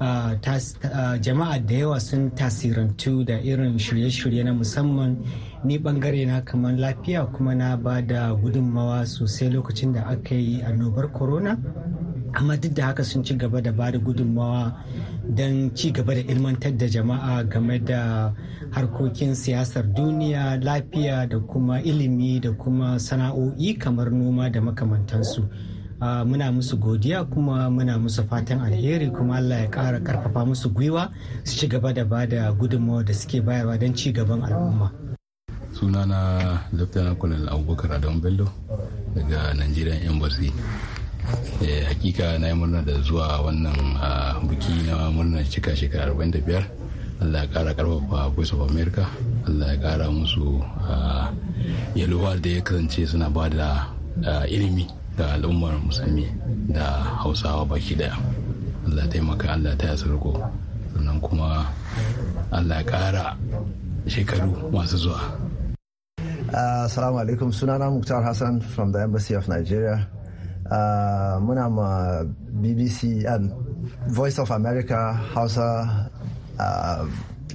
Jama'a 0.00 1.58
da 1.68 1.74
yawa 1.74 2.00
sun 2.00 2.30
tasirantu 2.30 3.24
da 3.26 3.38
irin 3.40 3.76
shirye-shirye 3.78 4.44
na 4.44 4.52
musamman 4.54 5.16
ni 5.64 5.78
ɓangare 5.78 6.26
na 6.26 6.40
kamar 6.40 6.72
lafiya 6.78 7.26
kuma 7.32 7.54
na 7.54 7.76
ba 7.76 8.00
da 8.02 8.32
gudunmawa 8.34 9.06
sosai 9.06 9.50
lokacin 9.50 9.92
da 9.92 10.02
aka 10.06 10.34
yi 10.34 10.62
annobar 10.62 11.12
corona 11.12 11.58
amma 12.32 12.56
duk 12.56 12.72
da 12.74 12.86
haka 12.86 13.04
sun 13.04 13.22
ci 13.24 13.34
gaba 13.36 13.60
da 13.60 13.72
ba 13.72 13.90
da 13.90 13.98
gudunmawa 13.98 14.72
don 15.28 15.70
ci 15.74 15.90
gaba 15.92 16.14
da 16.14 16.20
ilmantar 16.20 16.72
da 16.76 16.86
jama'a 16.86 17.44
game 17.48 17.78
da 17.84 18.32
harkokin 18.70 19.34
siyasar 19.34 19.84
duniya 19.94 20.56
lafiya 20.64 21.28
da 21.28 21.38
kuma 21.40 21.82
ilimi 21.82 22.40
da 22.40 22.52
kuma 22.52 22.98
sana'o'i 22.98 23.76
kamar 23.78 24.10
noma 24.10 24.48
da 24.50 24.60
makamantansu. 24.60 25.44
Uh, 26.00 26.24
muna 26.24 26.48
musu 26.52 26.76
godiya 26.80 27.24
kuma 27.28 27.68
muna 27.70 27.98
musu 28.00 28.24
fatan 28.24 28.60
alheri 28.64 29.10
kuma 29.12 29.36
Allah 29.36 29.60
ya 29.60 29.68
ƙara 29.68 30.00
ƙarfafa 30.00 30.46
musu 30.48 30.72
gwiwa 30.72 31.12
su 31.44 31.56
ci 31.60 31.68
gaba 31.68 31.92
da 31.92 32.04
ba 32.08 32.24
da 32.26 32.48
gudunmawa 32.56 33.04
da 33.04 33.12
suke 33.12 33.44
bayarwa 33.44 33.76
don 33.78 33.92
ci 33.94 34.08
gaban 34.12 34.40
al'umma. 34.40 34.88
sunana 35.76 36.56
lieutenant 36.72 37.18
colonel 37.20 37.44
abubakar 37.52 37.92
adam 38.00 38.16
bello 38.20 38.48
daga 39.14 39.52
nigerian 39.52 40.00
embassy. 40.08 40.48
Eh, 41.60 41.84
hakika 41.84 42.38
na 42.40 42.48
yi 42.48 42.54
murna 42.56 42.80
da 42.82 42.96
zuwa 43.04 43.44
wannan 43.44 43.76
uh, 44.00 44.40
buki 44.40 44.72
na 44.88 45.12
murnar 45.12 45.44
cika 45.44 45.76
shekara 45.76 46.16
45 46.16 46.64
Allah 47.20 47.44
ya 47.44 47.48
ƙara 47.52 47.74
ƙarfafa 47.76 48.32
voice 48.34 48.52
of 48.56 48.64
america. 48.72 49.04
Allah 49.44 49.76
ya 49.76 49.76
ƙara 49.76 50.08
musu 50.08 50.64
uh, 50.64 51.28
yalwa 51.94 52.40
da 52.40 52.48
ya 52.56 52.62
kasance 52.64 53.04
suna 53.06 53.28
ba 53.28 53.50
da 53.52 53.84
ilimi. 54.48 54.88
Ga 55.20 55.36
al'ummar 55.36 55.76
musulmi 55.84 56.24
da 56.72 57.04
hausawa 57.20 57.68
baki 57.68 57.92
ɗaya. 58.00 58.16
Allah 58.88 59.04
taimaka 59.12 59.52
allah 59.52 59.76
ta 59.76 59.92
yasa 59.92 60.08
riko. 60.08 60.32
Sannan 60.96 61.20
kuma 61.20 61.68
allah 62.48 62.80
ya 62.80 62.84
kara 62.88 63.26
shekaru 64.08 64.48
masu 64.72 64.96
zuwa. 64.96 65.20
Assalamu 66.88 67.20
alaikum. 67.20 67.52
Sunana 67.52 67.92
muktar 67.92 68.24
hassan 68.24 68.64
from 68.72 68.92
the 68.96 69.04
embassy 69.04 69.36
of 69.36 69.44
nigeria. 69.44 70.08
Uh, 70.72 71.36
muna 71.44 71.68
ma 71.68 72.24
bbc 72.64 73.28
and 73.28 73.52
voice 74.08 74.38
of 74.40 74.48
america 74.54 75.12
hausa 75.36 76.08
uh, 76.56 77.04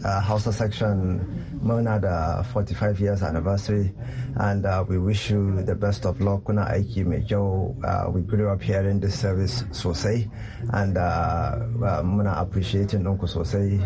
uh, 0.06 0.22
Hausa 0.22 0.54
section 0.54 1.20
muna 1.64 2.00
da 2.00 2.44
45 2.44 3.00
years 3.00 3.24
anniversary 3.24 3.92
and 4.38 4.66
uh, 4.66 4.84
we 4.88 5.00
wish 5.00 5.32
you 5.32 5.64
the 5.64 5.74
best 5.76 6.06
of 6.06 6.22
luck. 6.22 6.46
Kuna 6.46 6.66
aiki 6.66 7.06
mai 7.06 7.22
kyau. 7.28 7.74
Uh, 7.84 8.12
we 8.12 8.22
grew 8.22 8.50
up 8.50 8.62
hearing 8.62 9.00
this 9.00 9.18
service 9.20 9.64
sosai 9.72 10.30
and 10.74 10.98
uh, 10.98 11.02
uh, 11.02 12.04
muna 12.04 12.38
appreciating 12.40 13.04
ɗinku 13.04 13.26
sosai. 13.28 13.82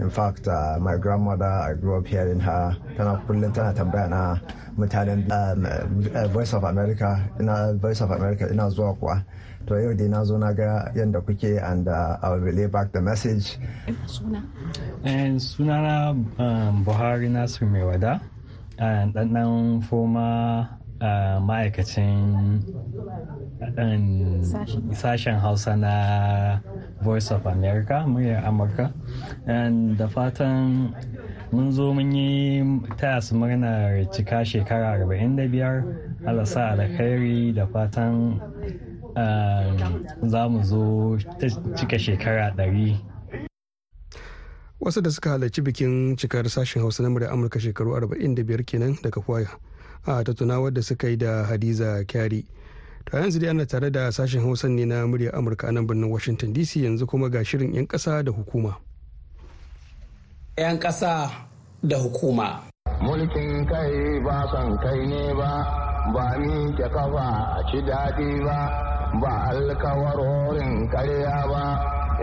In 0.00 0.10
fact 0.10 0.46
uh, 0.48 0.76
my 0.80 0.96
grandmother 0.96 1.46
I 1.48 1.72
grew 1.74 1.96
up 1.98 2.06
hearing 2.06 2.40
her. 2.40 2.76
Tana 2.96 3.22
kullum 3.26 3.54
tana 3.54 3.72
tambaya 3.72 4.08
na 4.10 4.36
mutanen 4.76 5.24
um, 5.32 5.64
uh, 6.14 6.28
voice 6.28 6.52
of 6.52 6.64
america. 6.64 7.30
Ina 7.40 7.74
voice 7.74 8.00
of 8.02 8.10
america 8.10 8.48
ina 8.50 8.68
zuwa 8.70 8.94
kuwa. 8.98 9.24
To 9.66 9.74
yau 9.78 9.92
dai 9.94 10.08
na 10.08 10.24
zo 10.24 10.36
na 10.38 10.52
ga 10.52 10.90
yadda 10.94 11.20
kuke 11.22 11.62
and 11.62 11.88
uh, 11.88 12.18
I'll 12.22 12.38
relay 12.38 12.66
back 12.66 12.92
the 12.92 13.00
message. 13.00 13.58
And 15.04 15.38
sunana 15.40 16.14
um, 16.38 16.84
Buhari 16.84 17.30
Nasir 17.30 17.66
mai 17.66 17.82
wada 17.84 18.20
ɗanɗan 18.78 19.82
foma 19.86 20.68
uh, 21.00 21.38
ma'aikacin 21.40 22.62
sashen 24.94 25.38
hausa. 25.38 25.76
na 25.76 26.58
voice 27.02 27.30
of 27.30 27.44
america 27.46 28.04
muryar 28.06 28.42
amurka. 28.46 28.92
And 29.46 29.98
da 29.98 30.06
fatan 30.08 30.94
mun 31.52 31.72
zo 31.72 31.92
mun 31.92 32.10
yi 32.14 32.62
taya 32.96 33.22
su 33.22 33.34
murnar 33.34 34.06
cika 34.14 34.42
shekara 34.46 34.98
45 35.02 36.22
alasa 36.26 36.72
alkhairi 36.74 37.54
da 37.54 37.66
fatan 37.66 38.40
za 40.26 40.48
mu 40.48 40.62
zo 40.64 41.16
ta 41.40 41.46
cika 41.76 41.98
shekara 41.98 42.50
ɗari. 42.56 42.96
wasu 44.82 45.00
da 45.00 45.10
suka 45.10 45.30
halarci 45.30 45.62
bikin 45.62 46.16
cikar 46.16 46.48
sashen 46.50 46.82
hausa 46.82 47.02
na 47.02 47.08
murya 47.10 47.30
amurka 47.30 47.60
shekaru 47.60 47.94
45 47.96 48.64
kenan 48.64 48.96
daga 49.02 49.20
ƙwaya 49.20 49.48
a 50.06 50.24
tattunawar 50.24 50.72
da 50.74 50.82
suka 50.82 51.08
yi 51.08 51.16
da 51.16 51.44
hadiza 51.46 52.04
kyari. 52.04 52.44
To 53.06 53.16
yanzu 53.16 53.38
dai 53.38 53.48
ana 53.50 53.66
tare 53.66 53.90
da 53.90 54.10
sashen 54.10 54.42
hausa 54.42 54.68
ne 54.68 54.84
na 54.84 55.06
murya 55.06 55.30
amurka 55.34 55.68
a 55.68 55.72
nan 55.72 55.86
birnin 55.86 56.10
washington 56.10 56.52
dc 56.52 56.82
yanzu 56.82 57.06
kuma 57.06 57.30
ga 57.30 57.44
shirin 57.44 57.74
'yan 57.74 57.86
ƙasa 57.86 58.24
da 58.24 58.32
hukuma. 58.32 58.74
'yan 60.58 60.78
ƙasa 60.78 61.30
da 61.82 61.96
hukuma. 61.98 62.60
Mulkin 63.00 63.66
kai 63.70 64.20
ba 64.26 64.46
son 64.50 64.76
kai 64.82 65.06
ne 65.06 65.34
ba 65.34 65.62
ba 66.14 66.38
ni 66.38 66.74
ke 66.74 66.88
kafa 66.90 67.26
a 67.58 67.62
ci 67.70 67.78
daɗi 67.86 68.44
ba. 68.44 68.91
Ba 69.20 69.52
alkawarorin 69.52 70.88
karya 70.88 71.44
ba 71.50 71.64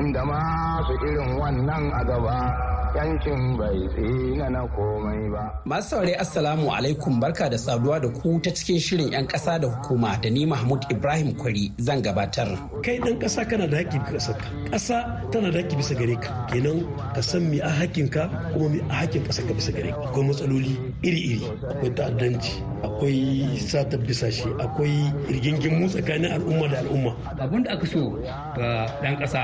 inda 0.02 0.26
masu 0.26 0.94
irin 1.06 1.38
wannan 1.38 1.86
a 1.94 2.02
gaba 2.08 2.70
yankin 2.96 3.58
bai 3.60 3.80
tsina 3.94 4.48
na 4.50 4.62
komai 4.76 5.30
ba. 5.34 5.44
Masu 5.70 5.90
saurari 5.90 6.16
Assalamu 6.24 6.66
alaikum 6.74 7.20
barka 7.22 7.50
da 7.50 7.58
saduwa 7.58 8.02
da 8.02 8.10
ku 8.10 8.40
ta 8.42 8.50
cikin 8.50 8.80
shirin 8.80 9.12
'yan 9.14 9.28
ƙasa 9.28 9.60
da 9.62 9.68
hukuma 9.70 10.18
da 10.22 10.30
ni 10.30 10.46
Mahmud 10.46 10.82
Ibrahim 10.90 11.36
Kwari 11.38 11.72
zan 11.78 12.02
gabatar. 12.02 12.50
Kai 12.82 12.98
ɗan 13.00 13.20
ƙasa 13.22 13.46
kana 13.50 13.68
da 13.68 13.78
haƙƙi 13.78 14.00
bisa 14.10 14.34
ka. 14.34 14.48
Ƙasa 14.74 14.98
tana 15.32 15.52
da 15.52 15.60
haƙƙi 15.62 15.76
bisa 15.78 15.94
gare 15.96 16.16
ka. 16.18 16.30
Kenan 16.50 16.80
ka 17.14 17.22
san 17.22 17.44
me 17.50 17.60
a 17.62 17.70
haƙƙin 17.70 18.10
ka 18.12 18.24
kuma 18.54 18.70
me 18.70 18.80
a 18.90 18.94
haƙƙin 19.06 19.22
ƙasa 19.30 19.42
ka 19.48 19.54
bisa 19.54 19.72
gare 19.72 19.92
ka. 19.94 20.02
Akwai 20.10 20.24
matsaloli 20.26 20.74
iri-iri. 21.06 21.46
Akwai 21.70 21.92
ta'addanci, 21.96 22.54
akwai 22.84 23.58
sata 23.58 23.98
bisa 23.98 24.32
shi, 24.32 24.48
akwai 24.60 25.12
rigingimu 25.30 25.88
tsakanin 25.90 26.32
al'umma 26.32 26.68
da 26.68 26.78
al'umma. 26.80 27.12
Abin 27.40 27.64
da 27.64 27.72
aka 27.74 27.86
so 27.86 28.18
ga 28.56 28.88
ɗan 29.02 29.16
ƙasa 29.20 29.42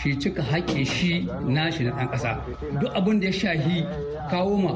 shi 0.00 0.16
cika 0.18 0.42
haƙƙin 0.42 0.84
shi 0.86 1.28
nashi 1.46 1.84
na 1.84 1.90
ɗan 1.92 2.08
ƙasa. 2.10 2.30
Duk 2.80 2.92
abin 2.94 3.20
da 3.20 3.26
ya 3.26 3.32
shahi 3.32 3.86
kawo 4.30 4.56
ma 4.56 4.72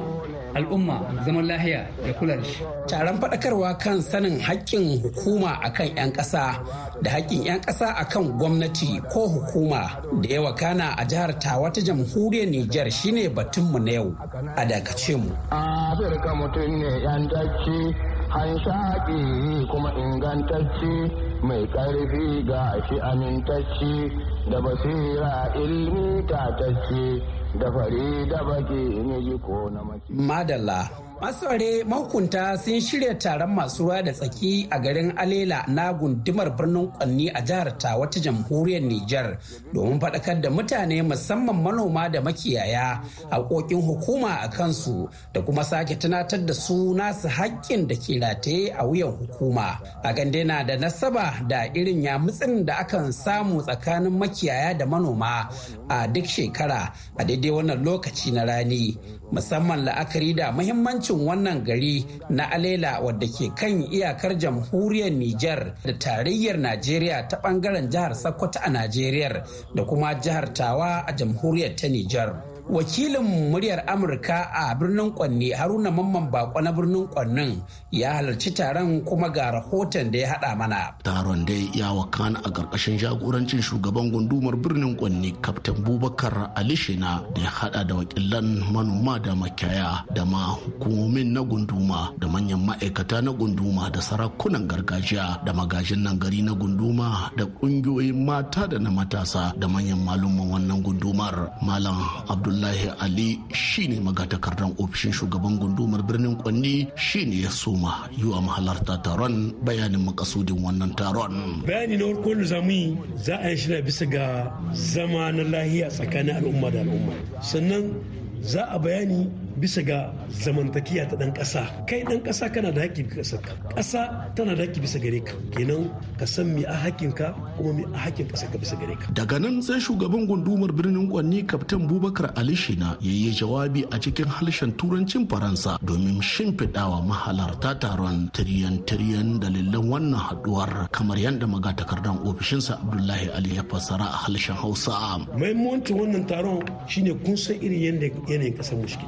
al'umma 0.55 1.01
zaman 1.25 1.47
lahiya 1.47 1.87
ya 2.07 2.13
kula 2.19 2.37
da 2.37 2.45
shi. 2.45 2.65
Taron 2.89 3.19
faɗakarwa 3.21 3.79
kan 3.79 4.03
sanin 4.03 4.41
haƙƙin 4.41 5.03
hukuma 5.03 5.59
akan 5.63 5.97
'yan 5.97 6.13
ƙasa 6.13 6.59
da 7.03 7.11
haƙƙin 7.11 7.43
'yan 7.45 7.61
ƙasa 7.61 7.95
akan 7.97 8.39
gwamnati 8.39 9.01
ko 9.13 9.29
hukuma 9.29 10.03
da 10.23 10.29
yawa 10.29 10.55
kana 10.57 10.95
a 10.99 11.05
jihar 11.05 11.33
tawa 11.41 11.71
ta 11.73 11.81
jamhuriyar 11.81 12.49
Nijar 12.53 12.91
shine 12.93 13.29
batunmu 13.35 13.79
na 13.85 13.93
yau. 13.93 14.17
A 14.57 14.65
dakace 14.67 15.17
mu. 15.17 15.31
Afirka 15.51 16.35
mutum 16.35 16.79
ne 16.81 16.91
'yantacci 17.01 17.95
hanshaƙi 18.33 19.67
kuma 19.71 19.91
ingantacci 19.93 21.11
mai 21.43 21.67
ƙarfi 21.67 22.45
ga 22.47 22.75
shi 22.89 22.97
amintacci 23.01 24.11
da 24.53 24.61
basira 24.61 25.49
ilmi 25.57 26.23
tatacci 26.29 27.23
da 27.59 27.73
fari 27.73 28.27
da 28.31 28.39
baki 28.45 28.83
ne 29.09 29.39
ko 29.47 29.71
na 29.71 29.81
Madalla. 30.11 31.02
Masare 31.23 31.85
mahukunta 31.85 32.59
sun 32.59 32.81
shirya 32.81 33.15
taron 33.15 33.55
masu 33.55 33.83
ruwa 33.85 34.03
da 34.03 34.13
tsaki 34.13 34.67
a 34.71 34.79
garin 34.81 35.13
Alela 35.17 35.65
na 35.69 35.93
gundumar 35.93 36.51
birnin 36.57 36.89
Kwanni 36.91 37.29
a 37.31 37.41
jihar 37.41 37.79
ta 37.79 37.95
jamhuriyar 38.21 38.83
Nijar 38.83 39.39
domin 39.73 40.01
faɗakar 40.01 40.41
da 40.43 40.51
mutane 40.51 41.01
musamman 41.03 41.63
manoma 41.63 42.09
da 42.11 42.21
makiyaya 42.21 43.01
haƙoƙin 43.31 43.81
hukuma 43.87 44.41
a 44.43 44.49
kansu 44.49 45.09
da 45.33 45.41
kuma 45.43 45.63
sake 45.65 45.95
tunatar 45.97 46.45
da 46.45 46.53
su 46.55 46.93
nasu 46.93 47.29
haƙƙin 47.29 47.87
da 47.87 47.95
ke 47.95 48.19
rataye 48.19 48.75
a 48.77 48.83
wuyan 48.85 49.15
hukuma. 49.17 49.79
Hakan 50.03 50.33
dai 50.33 50.43
na 50.43 50.65
da 50.65 50.75
nasaba 50.77 51.47
da 51.49 51.69
irin 51.73 52.03
yamutsin 52.03 52.67
da 52.67 52.83
akan 52.83 53.13
samu 53.13 53.63
tsakanin 53.63 54.19
makiyaya 54.19 54.77
da 54.77 54.87
manoma 54.87 55.49
a 55.89 56.09
duk 56.09 56.25
shekara 56.25 56.93
a 57.17 57.25
daidai 57.25 57.51
wannan 57.53 57.85
lokaci 57.85 58.33
na 58.33 58.43
rani 58.43 58.99
musamman 59.33 59.85
la'akari 59.87 60.35
da 60.37 60.51
muhimmancin 60.53 61.12
wannan 61.19 61.65
gari 61.65 62.05
na 62.31 62.51
alela 62.51 63.01
wadda 63.01 63.27
ke 63.27 63.51
kan 63.55 63.83
iyakar 63.93 64.39
jamhuriyar 64.39 65.11
Nijar 65.13 65.75
da 65.85 65.93
tarayyar 65.99 66.57
Najeriya 66.59 67.29
ta 67.29 67.37
ɓangaren 67.43 67.91
jihar 67.91 68.15
Sokoto 68.15 68.61
a 68.63 68.71
Najeriya 68.71 69.45
da 69.75 69.85
kuma 69.85 70.15
jihar 70.21 70.53
Tawa 70.55 71.05
a 71.07 71.13
jamhuriyar 71.13 71.77
ta 71.77 71.89
Nijar. 71.89 72.52
Wakilin 72.73 73.53
muryar 73.53 73.85
amurka 73.87 74.49
a 74.49 74.73
birnin 74.75 75.13
kwanne 75.13 75.53
haruna 75.53 75.91
mamman 75.93 76.31
bako 76.33 76.61
na 76.65 76.73
birnin 76.73 77.05
kwannin 77.13 77.61
ya 77.93 78.17
halarci 78.17 78.51
taron 78.57 79.05
kuma 79.05 79.29
ga 79.29 79.51
rahoton 79.61 80.09
da 80.11 80.19
ya 80.25 80.29
hada 80.33 80.57
mana. 80.57 80.97
Taron 81.05 81.45
dai 81.45 81.69
ya 81.77 81.93
wakana 81.93 82.41
a 82.41 82.49
ƙarƙashin 82.49 82.97
jagorancin 82.97 83.61
shugaban 83.61 84.09
gundumar 84.09 84.57
birnin 84.57 84.97
kwanne 84.97 85.37
kaftan 85.45 85.85
bubakar 85.85 86.49
alishina 86.57 87.21
da 87.37 87.43
ya 87.45 87.51
hada 87.53 87.85
da 87.85 87.95
wakilan 87.95 88.65
manoma 88.73 89.21
da 89.21 89.35
makiyaya 89.37 90.09
da 90.17 90.25
ma 90.25 90.57
hukumomin 90.57 91.29
na 91.37 91.45
gunduma 91.45 92.09
da 92.17 92.25
manyan 92.29 92.65
ma'aikata 92.65 93.21
na 93.21 93.33
gunduma 93.37 93.93
da 93.93 94.01
sarakunan 94.01 94.65
gargajiya 94.65 95.45
da 95.45 95.53
magajin 95.53 96.01
nan 96.09 96.17
gari 96.17 96.41
na 96.41 96.57
gunduma 96.57 97.29
da 97.37 97.45
ƙungiyoyin 97.45 98.17
mata 98.25 98.65
da 98.65 98.79
na 98.81 98.89
matasa 98.89 99.53
da 99.61 99.69
manyan 99.69 100.01
malumman 100.01 100.49
wannan 100.49 100.81
gundumar 100.81 101.53
malam 101.61 102.01
abdul 102.33 102.62
abdullahi 102.63 102.95
ali 103.03 103.29
shine 103.51 103.99
magatakardan 104.01 104.71
ofishin 104.79 105.11
shugaban 105.13 105.59
gundumar 105.59 105.99
birnin 106.07 106.37
kwanni 106.39 106.87
shine 106.95 107.35
ya 107.43 107.51
soma 107.51 108.07
yi 108.17 108.25
wa 108.25 108.39
mahalarta 108.43 109.03
taron 109.03 109.51
bayanin 109.67 110.07
makasudin 110.07 110.63
wannan 110.63 110.95
taron. 110.95 111.63
Bayani 111.67 111.99
na 111.99 112.07
farko 112.15 112.35
da 112.39 112.45
za 112.47 112.61
mu 112.63 112.71
yi 112.71 112.97
za 113.19 113.37
a 113.43 113.51
yi 113.51 113.57
shi 113.59 113.83
bisa 113.83 114.07
ga 114.07 114.55
zama 114.75 115.33
na 115.35 115.43
lahiya 115.43 115.91
tsakanin 115.91 116.39
al'umma 116.39 116.71
da 116.71 116.81
al'umma. 116.87 117.15
Sannan 117.43 117.99
za 118.43 118.67
a 118.69 118.79
bayani 118.79 119.31
bisa 119.63 119.79
ga 119.87 120.11
zamantakiya 120.35 121.07
ta 121.07 121.15
dan 121.17 121.31
ƙasa. 121.31 121.63
Kai 121.87 122.03
dan 122.03 122.19
ƙasa 122.27 122.51
kana 122.51 122.75
da 122.75 122.83
haƙƙi 122.83 123.03
bisa 123.15 123.39
ka 123.39 123.55
ƙasa 123.79 124.35
tana 124.35 124.59
da 124.59 124.67
haƙƙi 124.67 124.81
bisa 124.83 124.99
gare 124.99 125.21
ka. 125.23 125.33
Kenan 125.55 125.87
ka 126.19 126.27
san 126.27 126.51
me 126.55 126.67
a 126.67 126.75
haƙƙin 126.75 127.15
ka 127.15 127.31
kuma 127.57 127.73
me 127.73 127.85
a 127.95 127.99
haƙƙin 128.11 128.27
ƙasa 128.27 128.51
ka 128.51 128.59
bisa 128.59 128.75
gare 128.75 128.97
ka. 128.99 129.07
Daga 129.15 129.39
nan 129.39 129.63
sai 129.63 129.79
shugaban 129.79 130.27
gundumar 130.27 130.75
birnin 130.75 131.07
kwanni 131.07 131.47
kaftan 131.47 131.87
bubakar 131.87 132.33
ali 132.35 132.57
shina 132.59 132.99
ya 133.01 133.13
yi 133.15 133.31
jawabi 133.31 133.87
a 133.95 133.99
cikin 134.03 134.27
harshen 134.27 134.73
turancin 134.75 135.29
faransa 135.31 135.79
domin 135.85 136.19
shimfiɗawa 136.19 137.07
mahalarta 137.07 137.79
taron 137.79 138.31
tiriyan 138.35 138.83
tiriyan 138.83 139.39
dalilan 139.39 139.87
wannan 139.87 140.19
haɗuwar 140.19 140.91
kamar 140.91 141.19
yadda 141.19 141.47
magatakardan 141.47 142.19
ofishinsa 142.27 142.81
abdullahi 142.83 143.31
ali 143.31 143.55
ya 143.57 143.63
fassara 143.63 144.11
a 144.11 144.19
harshen 144.27 144.57
hausa. 144.59 144.93
Muhimmancin 145.39 145.95
wannan 146.01 146.27
taron 146.27 146.67
shine 146.89 147.15
kun 147.23 147.37
san 147.37 147.57
irin 147.63 147.79
yadda 148.01 148.09
yanayin 148.33 148.55
ƙasar 148.57 148.77
mu 148.79 148.87
ciki. 148.87 149.07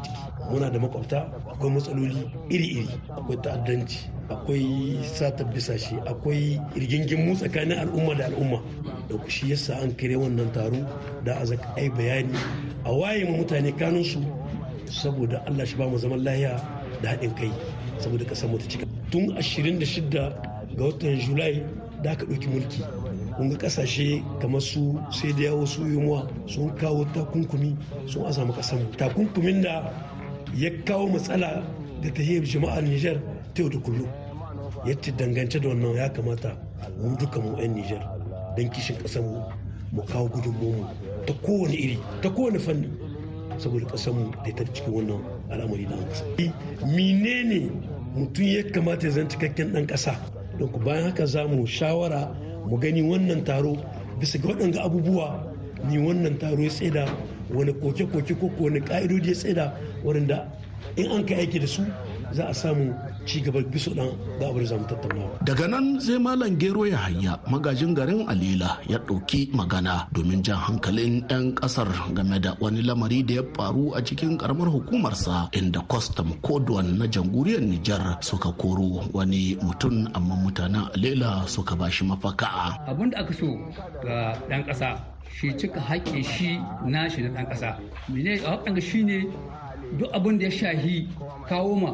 Muna 0.51 0.71
da 0.71 0.79
makwabta 0.79 1.19
akwai 1.51 1.71
matsaloli 1.71 2.31
iri-iri 2.51 2.89
akwai 3.11 3.37
ta'addanci 3.43 3.99
akwai 4.29 5.01
satar 5.05 5.47
bisashe 5.53 5.97
akwai 6.07 6.61
rigingimu 6.77 7.35
tsakanin 7.37 7.79
al'umma 7.79 8.15
da 8.15 8.25
al'umma. 8.27 8.61
Da 9.09 9.17
shi 9.29 9.49
yasa 9.51 9.75
an 9.81 9.97
kire 9.97 10.17
wannan 10.17 10.53
taro 10.53 10.77
da 11.25 11.35
a 11.41 11.45
zaka 11.47 11.75
ai 11.77 11.89
bayani 11.91 12.37
a 12.85 12.93
waye 12.93 13.25
mu 13.25 13.37
mutane 13.45 13.73
kanunsu 13.77 14.21
saboda 14.87 15.43
allah 15.47 15.65
shi 15.67 15.77
ba 15.77 15.89
mu 15.89 15.99
zaman 15.99 16.23
lahiya 16.25 16.61
da 17.03 17.09
haɗin 17.11 17.35
kai 17.35 17.51
saboda 17.99 18.25
ƙasar 18.25 18.49
mu 18.51 18.59
ta 18.59 18.65
cika. 18.69 18.87
Tun 19.11 19.33
26 19.37 20.11
ga 20.77 20.85
watan 20.85 21.21
julai 21.21 21.65
da 22.03 22.11
aka 22.13 22.27
ɗauki 22.27 22.49
mulki 22.49 22.83
kun 23.37 23.49
ga 23.51 23.57
ƙasashe 23.57 24.23
kamar 24.41 24.61
su 24.61 24.99
sai 25.11 25.33
da 25.33 25.43
yawo 25.43 25.67
su 25.67 25.83
yunwa 25.83 26.29
sun 26.47 26.71
kawo 26.77 27.05
takunkumi 27.15 27.77
sun 28.07 28.25
azama 28.27 28.53
ƙasar 28.55 28.79
mu. 28.79 28.91
Takunkumin 28.97 29.63
da 29.63 29.91
ya 30.55 30.71
kawo 30.85 31.07
matsala 31.09 31.63
da 32.03 32.11
tahiyar 32.11 32.45
jama'ar 32.45 32.83
Nijar 32.83 33.21
ta 33.55 33.63
yau 33.63 33.69
da 33.71 33.79
kullum 33.79 34.09
yadda 34.87 35.17
dangance 35.17 35.59
da 35.61 35.69
wannan 35.69 35.95
ya 35.97 36.09
kamata 36.13 36.57
mu 37.01 37.17
duka 37.17 37.41
mu 37.41 37.57
'yan 37.59 37.75
Nijar 37.75 38.03
don 38.57 38.69
kishin 38.71 38.97
ƙasar 39.03 39.23
mu 39.23 39.43
mu 39.93 40.03
kawo 40.03 40.29
gudunmu 40.29 40.87
ta 41.27 41.33
kowane 41.43 41.75
iri 41.75 41.99
ta 42.23 42.29
kowane 42.31 42.59
fanni 42.59 42.89
saboda 43.59 43.87
ƙasar 43.87 44.13
mu 44.15 44.31
da 44.45 44.53
ta 44.55 44.65
cikin 44.73 44.95
wannan 44.95 45.23
al'amari 45.51 45.87
na 45.87 45.97
menene 46.87 47.71
mutum 48.15 48.45
ya 48.47 48.63
kamata 48.63 49.07
ya 49.09 49.27
cikakken 49.29 49.73
dan 49.73 49.87
kasa 49.87 50.15
don 50.59 50.69
ku 50.71 50.79
bayan 50.79 51.11
haka 51.11 51.27
za 51.27 51.47
mu 51.51 51.67
shawara 51.67 52.31
mu 52.69 52.77
gani 52.79 53.03
wannan 53.03 53.45
taro 53.45 53.77
bisa 54.21 54.39
ga 54.39 54.49
waɗanda 54.49 54.83
abubuwa 54.83 55.55
ni 55.89 55.99
wannan 55.99 56.39
taro 56.39 56.63
ya 56.63 56.71
tseda 56.71 57.05
wani 57.55 57.73
koke-koke 57.73 58.35
ko 58.41 58.51
wani 58.61 58.81
ƙa'idodi 58.81 59.29
ya 59.29 59.35
tseda 59.35 59.65
waɗanda 60.05 60.49
in 60.97 61.11
an 61.11 61.25
kai 61.27 61.37
aiki 61.45 61.59
da 61.61 61.67
su 61.67 61.83
za 62.33 62.45
a 62.49 62.55
samu 62.55 62.95
ci 63.25 63.41
gaba 63.41 63.61
bisa 63.65 63.91
dan 63.97 64.13
ga 64.39 64.47
abin 64.53 64.65
za 64.69 64.77
mu 64.77 64.85
tattaunawa. 64.87 65.37
Daga 65.45 65.67
nan 65.69 65.97
sai 66.01 66.19
Malam 66.21 66.57
Gero 66.61 66.85
ya 66.85 66.99
hayya 67.09 67.41
magajin 67.49 67.93
garin 67.97 68.25
Alila 68.29 68.79
ya 68.89 68.99
ɗauki 69.01 69.51
magana 69.57 70.07
domin 70.13 70.45
jan 70.45 70.57
hankalin 70.61 71.25
'yan 71.29 71.53
ƙasar 71.57 71.89
game 72.15 72.37
da 72.41 72.53
wani 72.61 72.83
lamari 72.85 73.25
da 73.25 73.41
ya 73.41 73.45
faru 73.57 73.93
a 73.97 74.01
cikin 74.05 74.37
karamar 74.39 74.69
hukumarsa 74.69 75.49
inda 75.57 75.81
kwastam 75.89 76.37
kodwan 76.45 76.97
na 77.01 77.07
jamhuriyar 77.09 77.65
Nijar 77.65 78.21
suka 78.21 78.53
koro 78.61 79.01
wani 79.13 79.57
mutum 79.65 80.05
amma 80.15 80.37
mutanen 80.37 80.87
Alila 80.95 81.49
suka 81.49 81.73
bashi 81.77 82.05
mafaka. 82.05 82.77
Abin 82.87 83.11
da 83.11 83.25
aka 83.25 83.33
so 83.33 83.49
ga 84.05 84.37
ɗan 84.49 84.63
ƙasa 84.69 84.89
shi 85.33 85.51
cika 85.57 85.81
haƙƙin 85.81 86.23
shi 86.25 86.61
nashi 86.87 87.23
na 87.25 87.29
ɗan 87.35 87.47
ƙasa. 87.51 87.69
Mene 88.09 88.39
a 88.45 88.57
haƙƙin 88.61 88.81
shi 88.81 89.01
ne 89.03 89.19
duk 89.99 90.11
abin 90.13 90.39
da 90.39 90.45
ya 90.45 90.51
shahi 90.51 91.09
kawo 91.49 91.75
ma 91.77 91.91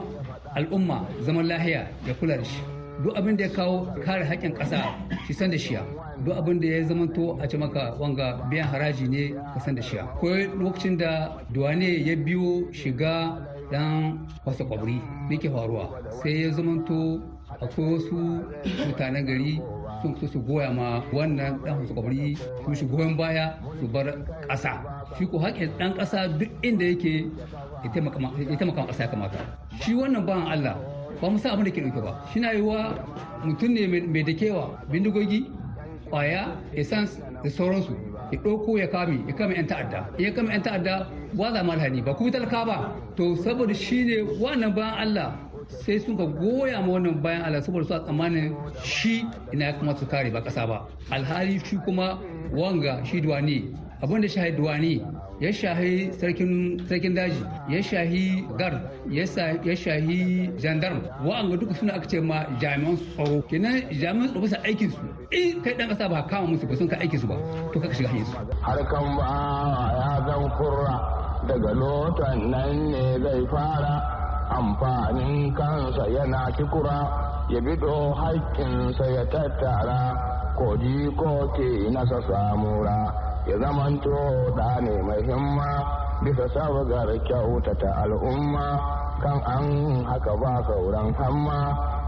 al'umma 0.57 1.07
zaman 1.23 1.47
lahiya 1.47 1.87
ya 2.07 2.15
kula 2.15 2.37
da 2.37 2.45
shi. 2.45 2.61
Duk 3.05 3.17
abin 3.17 3.37
da 3.37 3.45
ya 3.45 3.51
kawo 3.51 3.87
kare 4.05 4.25
haƙƙin 4.25 4.53
ƙasa 4.55 4.93
shi 5.27 5.33
san 5.33 5.51
da 5.51 5.57
shiya 5.57 5.81
duk 6.25 6.37
abin 6.37 6.61
da 6.61 6.67
ya 6.69 6.85
zamanto 6.85 7.39
a 7.41 7.49
ce 7.49 7.57
maka 7.57 7.97
wanga 7.99 8.45
biyan 8.51 8.69
haraji 8.69 9.09
ne 9.09 9.33
ka 9.55 9.59
san 9.61 9.75
da 9.75 9.81
shiya 9.83 10.05
ko 10.21 10.27
lokacin 10.61 10.99
da 10.99 11.41
duwane 11.53 12.05
ya 12.07 12.13
biyo 12.17 12.69
shiga 12.73 13.41
dan 13.73 14.19
wasu 14.45 14.65
kwabri 14.69 15.01
ne 15.31 15.37
ke 15.39 15.49
faruwa? 15.49 15.89
Sai 16.23 16.45
ya 16.45 16.51
zamanto 16.53 17.23
akwai 17.61 17.97
wasu 17.97 18.45
mutanen 18.87 19.25
gari 19.27 19.63
sun 20.03 20.15
so 20.21 20.27
su 20.27 20.41
goya 20.45 20.69
ma 20.73 21.01
wannan 21.13 21.57
dan 21.65 21.81
wasu 21.81 21.95
kwabri 21.95 22.37
su 22.37 22.75
shi 22.75 22.85
goyon 22.85 23.17
baya 23.17 23.57
su 23.81 23.89
bar 23.89 24.13
ƙasa. 24.49 24.77
Shi 25.19 25.25
ko 25.27 25.39
haƙƙin 25.39 25.71
ɗan 25.79 25.97
ƙasa 25.97 26.29
duk 26.39 26.51
inda 26.63 26.85
yake 26.85 27.31
ya 27.85 27.91
taimaka 27.91 28.87
ƙasa 28.87 29.03
ya 29.05 29.09
kamata. 29.11 29.39
Shi 29.81 29.95
wannan 29.95 30.27
bayan 30.27 30.47
Allah 30.47 30.77
ba 31.21 31.31
mu 31.31 31.39
san 31.39 31.53
abin 31.53 31.65
da 31.65 31.71
ke 31.71 31.81
ɗauke 31.81 32.03
ba. 32.03 32.21
Shi 32.33 32.41
na 32.41 32.53
yi 32.53 32.61
wa 32.61 32.95
mutum 33.45 33.73
ne 33.75 33.87
mai 33.87 34.23
da 34.23 34.33
kewa 34.33 34.79
bindigogi 34.91 35.47
ƙwaya 36.11 36.57
essence 36.75 37.21
da 37.43 37.49
sauransu. 37.51 37.97
Ya 38.33 38.39
ɗauko 38.41 38.79
ya 38.79 38.87
kame 38.89 39.25
ya 39.27 39.35
kame 39.35 39.55
'yan 39.55 39.67
ta'adda. 39.67 40.07
Ya 40.19 40.31
kame 40.33 40.49
'yan 40.51 40.63
ta'adda 40.63 41.07
ba 41.35 41.53
za 41.53 41.63
ma 41.63 41.73
alhani. 41.75 42.03
Ba 42.03 42.15
kuma 42.15 42.31
talaka 42.31 42.65
ba. 42.67 42.77
To 43.17 43.37
saboda 43.37 43.75
shi 43.75 44.05
ne 44.05 44.17
wannan 44.41 44.75
bayan 44.75 44.95
Allah 44.99 45.37
sai 45.69 45.99
sun 45.99 46.17
ka 46.17 46.25
goya 46.27 46.81
ma 46.81 46.93
wannan 46.99 47.23
bayan 47.23 47.43
Allah 47.43 47.61
saboda 47.63 47.85
su 47.87 47.95
a 47.95 48.01
tsammanin 48.01 48.57
shi 48.83 49.25
ina 49.53 49.65
ya 49.65 49.73
kamata 49.73 49.99
su 50.01 50.07
kare 50.07 50.31
ba 50.31 50.41
ƙasa 50.43 50.67
ba. 50.67 50.87
Alhali 51.11 51.59
shi 51.65 51.77
kuma 51.85 52.19
wanga 52.53 53.05
shi 53.05 53.21
duwani. 53.21 53.75
Abin 54.03 54.21
da 54.23 54.29
shi 54.29 54.41
duwani 54.53 55.05
ya 55.41 55.49
shahi 55.53 56.13
sarkin 56.21 57.15
daji 57.17 57.41
ya 57.73 57.81
shahi 57.81 58.45
gar 58.61 58.77
ya 59.09 59.25
shahi 59.75 60.53
gendarme. 60.61 61.09
Wa'anga 61.25 61.57
duka 61.57 61.73
suna 61.75 61.97
aka 61.97 62.05
ce 62.07 62.21
ma 62.21 62.45
jami'an 62.61 62.97
tsaro. 63.17 63.41
Kenan 63.49 63.89
jami'an 63.89 64.29
tsaro 64.29 64.41
bisa 64.45 64.61
aikin 64.69 64.93
su. 64.93 65.01
In 65.33 65.63
kai 65.65 65.73
dan 65.81 65.89
kasa 65.89 66.09
ba 66.13 66.21
kama 66.29 66.53
musu 66.53 66.67
ba 66.69 66.77
sun 66.77 66.89
ka 66.93 66.97
aikin 67.01 67.17
su 67.21 67.27
ba 67.27 67.37
to 67.73 67.81
kaka 67.81 67.95
shiga 67.97 68.09
hanyar 68.13 68.29
su. 68.29 68.37
Harkan 68.61 69.07
ba 69.17 69.33
ya 69.97 70.11
zan 70.29 70.45
kurra 70.61 70.97
daga 71.49 71.73
lotan 71.73 72.39
nan 72.53 72.73
ne 72.93 73.05
zai 73.25 73.43
fara. 73.49 73.97
Amfanin 74.51 75.55
kansa 75.57 76.05
yana 76.11 76.53
kikura 76.53 77.01
ya 77.49 77.61
bido 77.65 78.13
haƙƙinsa 78.13 79.05
ya 79.09 79.25
tattara. 79.33 80.01
Koji 80.59 81.09
ko 81.17 81.49
ke 81.57 81.89
nasa 81.89 82.21
samura. 82.29 83.30
Ya 83.51 83.59
zamanto 83.59 84.15
da 84.57 84.79
ne 84.81 85.03
mai 85.03 85.23
himma 85.27 85.71
bisa 86.23 86.47
sabgar 86.55 87.09
kyautata 87.27 87.91
al'umma. 88.07 88.79
Kan 89.21 89.37
an 89.45 89.67
haka 90.07 90.33
ba 90.39 90.63
sauran 90.65 91.13
hamma 91.19 91.61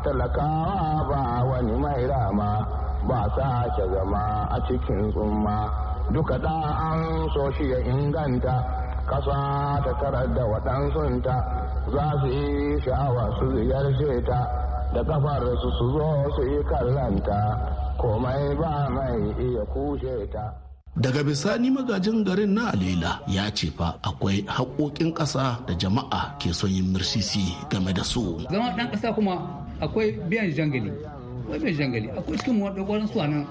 talakawa 0.06 1.04
ba 1.10 1.44
wani 1.44 1.74
mai 1.76 2.06
rama 2.06 2.62
ba 3.08 3.26
sake 3.36 3.84
zama 3.92 4.46
a 4.54 4.58
cikin 4.70 5.10
tsumma. 5.12 5.68
Duka 6.14 6.38
da 6.38 6.56
an 6.94 7.28
so 7.34 7.50
shi 7.58 7.68
ya 7.74 7.78
inganta 7.84 8.56
kasa 9.10 9.82
ta 9.84 9.92
tarar 10.00 10.28
da 10.34 10.44
waɗansunta. 10.46 11.36
Za 11.92 12.06
su 12.22 12.26
yi 12.30 12.78
sha'awa 12.80 13.24
su 13.38 13.44
ziyarce 13.58 14.22
ta 14.24 14.40
da 14.94 15.02
kafar 15.04 15.42
su 15.60 15.68
su 15.78 15.86
zo 15.98 16.08
su 16.38 16.42
yi 16.46 16.62
kallanta 16.70 17.40
komai 17.98 18.54
ba 18.56 18.88
mai 18.94 19.34
iya 19.42 19.64
kushe 19.74 20.28
ta. 20.32 20.71
Daga 20.96 21.24
bisani 21.24 21.70
magajin 21.70 22.20
garin 22.24 22.52
na 22.54 22.68
alela 22.72 23.20
ya 23.26 23.48
ce 23.50 23.70
fa 23.72 23.96
akwai 24.02 24.44
haƙoƙin 24.44 25.12
ƙasa 25.14 25.58
da 25.66 25.72
jama'a 25.74 26.36
ke 26.38 26.52
son 26.52 26.68
yin 26.70 26.92
mirsisi 26.92 27.56
game 27.70 27.92
da 27.94 28.02
su. 28.04 28.38
Zama 28.50 28.76
ɗan 28.76 28.90
ƙasa 28.92 29.14
kuma 29.14 29.64
akwai 29.80 30.12
biyan 30.28 30.52
jangali. 30.52 30.92
Akwai 31.48 31.58
biyan 31.60 31.76
jangali. 31.80 32.08
Akwai 32.12 32.36
cikin 32.36 32.60
waɗansu 32.60 33.08
su 33.12 33.18
nan 33.18 33.46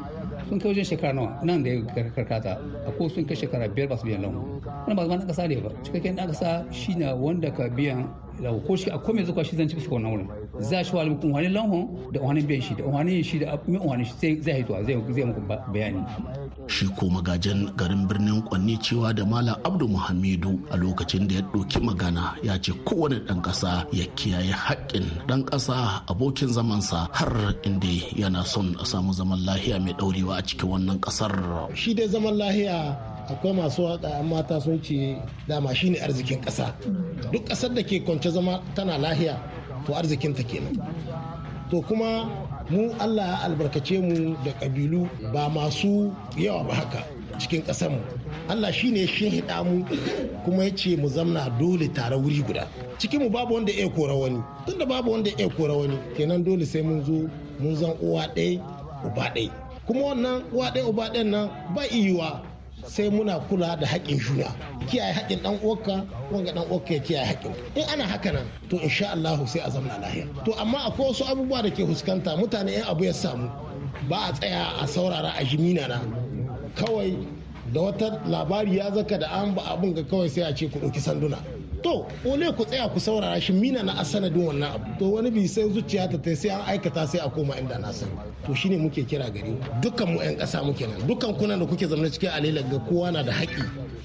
sun 0.49 0.59
kai 0.59 0.69
wajen 0.69 0.85
shekara 0.85 1.13
nawa? 1.13 1.43
Nan 1.43 1.63
da 1.63 1.69
ya 1.69 1.81
karkata. 2.15 2.61
Akwai 2.87 3.09
sun 3.09 3.25
kai 3.25 3.33
shekara 3.35 3.67
biyar 3.73 3.89
ba 3.89 3.97
su 3.97 4.05
biyan 4.05 4.21
lahu 4.21 4.61
wani 4.85 4.95
ba 4.95 5.01
zama 5.07 5.17
ɗan 5.17 5.27
ƙasa 5.27 5.47
ne 5.49 5.55
ba. 5.61 5.69
Cikakken 5.83 6.15
ɗan 6.17 6.27
ƙasa 6.29 6.71
shi 6.73 6.93
na 6.95 7.15
wanda 7.15 7.49
ka 7.51 7.63
biyan 7.73 8.05
lahu 8.39 8.61
ko 8.67 8.75
shi 8.75 8.91
akwai 8.91 9.15
mai 9.15 9.25
zuwa 9.25 9.43
shi 9.43 9.55
zan 9.57 9.67
ci 9.67 9.75
fuska 9.77 9.89
wannan 9.97 10.11
wurin. 10.13 10.29
Za 10.61 10.83
shi 10.83 10.95
wani 10.95 11.17
wani 11.25 11.47
lahon 11.49 11.89
da 12.13 12.21
wani 12.21 12.41
biyan 12.43 12.61
shi 12.61 12.75
da 12.75 12.83
wani 12.85 13.23
shi 13.23 13.39
da 13.39 13.57
wani 13.65 14.05
shi 14.05 14.41
zai 14.41 14.61
haituwa 14.61 14.83
zai 14.85 14.95
muku 15.25 15.41
bayani. 15.73 16.05
Shi 16.67 16.85
ko 16.97 17.09
magajin 17.09 17.69
garin 17.77 18.07
birnin 18.07 18.41
kwanni 18.43 18.77
cewa 18.77 19.13
da 19.15 19.25
malam 19.25 19.55
abdu 19.63 19.87
muhammadu 19.87 20.59
a 20.71 20.77
lokacin 20.77 21.27
da 21.27 21.35
ya 21.35 21.41
ɗauki 21.41 21.79
magana 21.81 22.35
ya 22.43 22.57
ce 22.59 22.71
kowane 22.85 23.19
ɗan 23.27 23.41
ƙasa 23.41 23.85
ya 23.91 24.05
kiyaye 24.15 24.51
haƙƙin 24.51 25.05
ɗan 25.27 25.43
ƙasa 25.45 26.03
abokin 26.07 26.49
zamansa 26.49 27.07
har 27.11 27.55
inda 27.63 27.87
yana 28.15 28.43
son 28.45 28.75
a 28.79 28.85
samu 28.85 29.13
zaman 29.13 29.39
lahiya 29.45 29.79
mai 29.79 29.93
ɗaurewa 29.93 30.37
a 30.37 30.41
cikin 30.41 30.69
wannan 30.69 30.99
ƙasar. 30.99 31.75
Shi 31.75 31.93
dai 31.93 32.07
zaman 32.07 32.37
lahiya 32.37 32.97
akwai 33.29 33.53
masu 33.53 33.81
waƙa 33.83 34.23
mata 34.23 34.61
sun 34.61 34.81
ce 34.83 35.17
dama 35.47 35.73
shine 35.75 35.95
arzikin 36.01 36.41
ƙasa. 36.41 36.73
Duk 37.31 37.45
ƙasar 37.45 37.73
da 37.75 37.81
ke 37.83 38.03
kwance 38.05 38.29
zama 38.31 38.61
tana 38.75 38.97
lahiya 38.97 39.37
to 39.85 39.93
arzikinta 39.93 40.43
kenan. 40.43 40.77
To 41.71 41.81
kuma 41.81 42.27
mu 42.71 42.95
allah 42.99 43.27
ya 43.27 43.37
albarkace 43.45 43.99
mu 44.01 44.35
da 44.45 44.51
ƙabilu 44.59 45.09
ba 45.33 45.49
masu 45.49 46.13
yawa 46.37 46.63
ba 46.63 46.73
haka 46.75 47.03
cikin 47.39 47.63
mu. 47.89 47.99
Allah 48.49 48.71
shi 48.71 48.91
ne 48.91 49.05
shi 49.07 49.41
mu 49.65 49.85
kuma 50.45 50.63
ya 50.63 50.71
ce 50.75 50.95
mu 50.97 51.07
zamna 51.09 51.49
dole 51.59 51.87
tare 51.93 52.15
wuri 52.15 52.41
guda. 52.43 52.67
Cikinmu 52.97 53.29
babu 53.31 53.53
wanda 53.55 53.71
ya 53.71 53.89
kora 53.89 54.13
wani. 54.13 54.43
Tunda 54.65 54.85
babu 54.85 55.11
wanda 55.11 55.31
ya 55.37 55.49
kora 55.49 55.73
wani 55.73 55.97
kenan 56.17 56.43
dole 56.43 56.65
sai 56.65 56.81
mun 56.81 57.03
zo 57.03 57.29
mun 57.59 57.75
zan 57.75 57.93
uwa 58.01 58.27
ɗaya 58.35 58.61
uba 59.05 59.31
ɗaya. 59.33 59.51
Kuma 59.87 60.01
wannan 60.05 60.43
uwa 60.53 60.71
ɗaya 60.73 60.85
uba 60.87 61.09
ɗayan 61.09 61.29
nan 61.31 61.49
ba 61.75 61.83
iyuwa 61.87 62.41
sai 62.87 63.09
muna 63.09 63.39
kula 63.49 63.75
da 63.79 63.87
haƙƙin 63.87 64.19
juna. 64.19 64.55
Kiyaye 64.87 65.13
haƙƙin 65.13 65.39
ɗan 65.43 65.59
uwarka 65.61 66.05
wanga 66.31 66.51
ɗan 66.53 66.67
uwarka 66.69 66.93
ya 66.93 66.99
kiyaye 66.99 67.25
haƙƙin. 67.25 67.55
In 67.75 67.83
ana 67.89 68.03
haka 68.07 68.31
nan 68.31 68.47
to 68.69 68.77
insha 68.77 69.11
Allah 69.11 69.47
sai 69.47 69.59
a 69.59 69.69
zamna 69.69 69.99
lahiya. 70.01 70.45
To 70.45 70.53
amma 70.59 70.77
akwai 70.89 71.07
wasu 71.09 71.23
abubuwa 71.25 71.63
da 71.63 71.69
ke 71.69 71.85
fuskanta 71.85 72.37
mutane 72.37 72.73
in 72.75 72.83
abu 72.83 73.03
ya 73.05 73.11
samu 73.13 73.49
ba 74.09 74.27
a 74.29 74.33
tsaya 74.33 74.81
a 74.81 74.87
saurara 74.87 75.33
a 75.39 75.43
jimina 75.45 75.87
na. 75.87 75.99
Kawai 76.75 77.27
da 77.73 77.79
wata 77.81 78.21
labari 78.27 78.77
ya 78.77 78.91
zaka 78.91 79.19
da 79.19 79.27
an 79.41 79.53
ba 79.55 79.61
abun 79.61 79.93
ga 79.95 80.03
kawai 80.03 80.29
sai 80.29 80.41
a 80.49 80.53
ce 80.55 80.67
ku 80.69 80.79
ɗauki 80.79 80.99
sanduna. 80.99 81.37
To 81.83 82.05
ole 82.25 82.51
ku 82.53 82.65
tsaya 82.65 82.89
ku 82.89 82.99
saurara 82.99 83.39
shi 83.41 83.53
mina 83.53 83.83
na 83.83 83.93
asanadin 84.01 84.45
wannan 84.45 84.75
abu. 84.75 84.85
To 84.99 85.05
wani 85.15 85.29
bi 85.31 85.47
sai 85.47 85.69
zuciya 85.69 86.09
ta 86.11 86.17
tai 86.17 86.35
sai 86.35 86.49
an 86.49 86.61
aikata 86.67 87.07
sai 87.07 87.19
a 87.19 87.29
koma 87.29 87.53
inda 87.55 87.77
na 87.79 87.91
sani. 87.91 88.11
To 88.45 88.53
shine 88.55 88.77
muke 88.79 89.03
kira 89.07 89.29
gare 89.33 89.53
dukkan 89.81 90.07
mu 90.13 90.21
yan 90.21 90.37
kasa 90.37 90.61
muke 90.63 90.85
nan. 90.87 91.01
Dukkan 91.07 91.37
kuna 91.37 91.57
da 91.57 91.65
kuke 91.65 91.87
zama 91.87 92.09
cikin 92.09 92.29
alela 92.29 92.61
ga 92.69 92.79
kowa 92.89 93.11
na 93.11 93.23
da 93.23 93.31
haƙi 93.31 93.63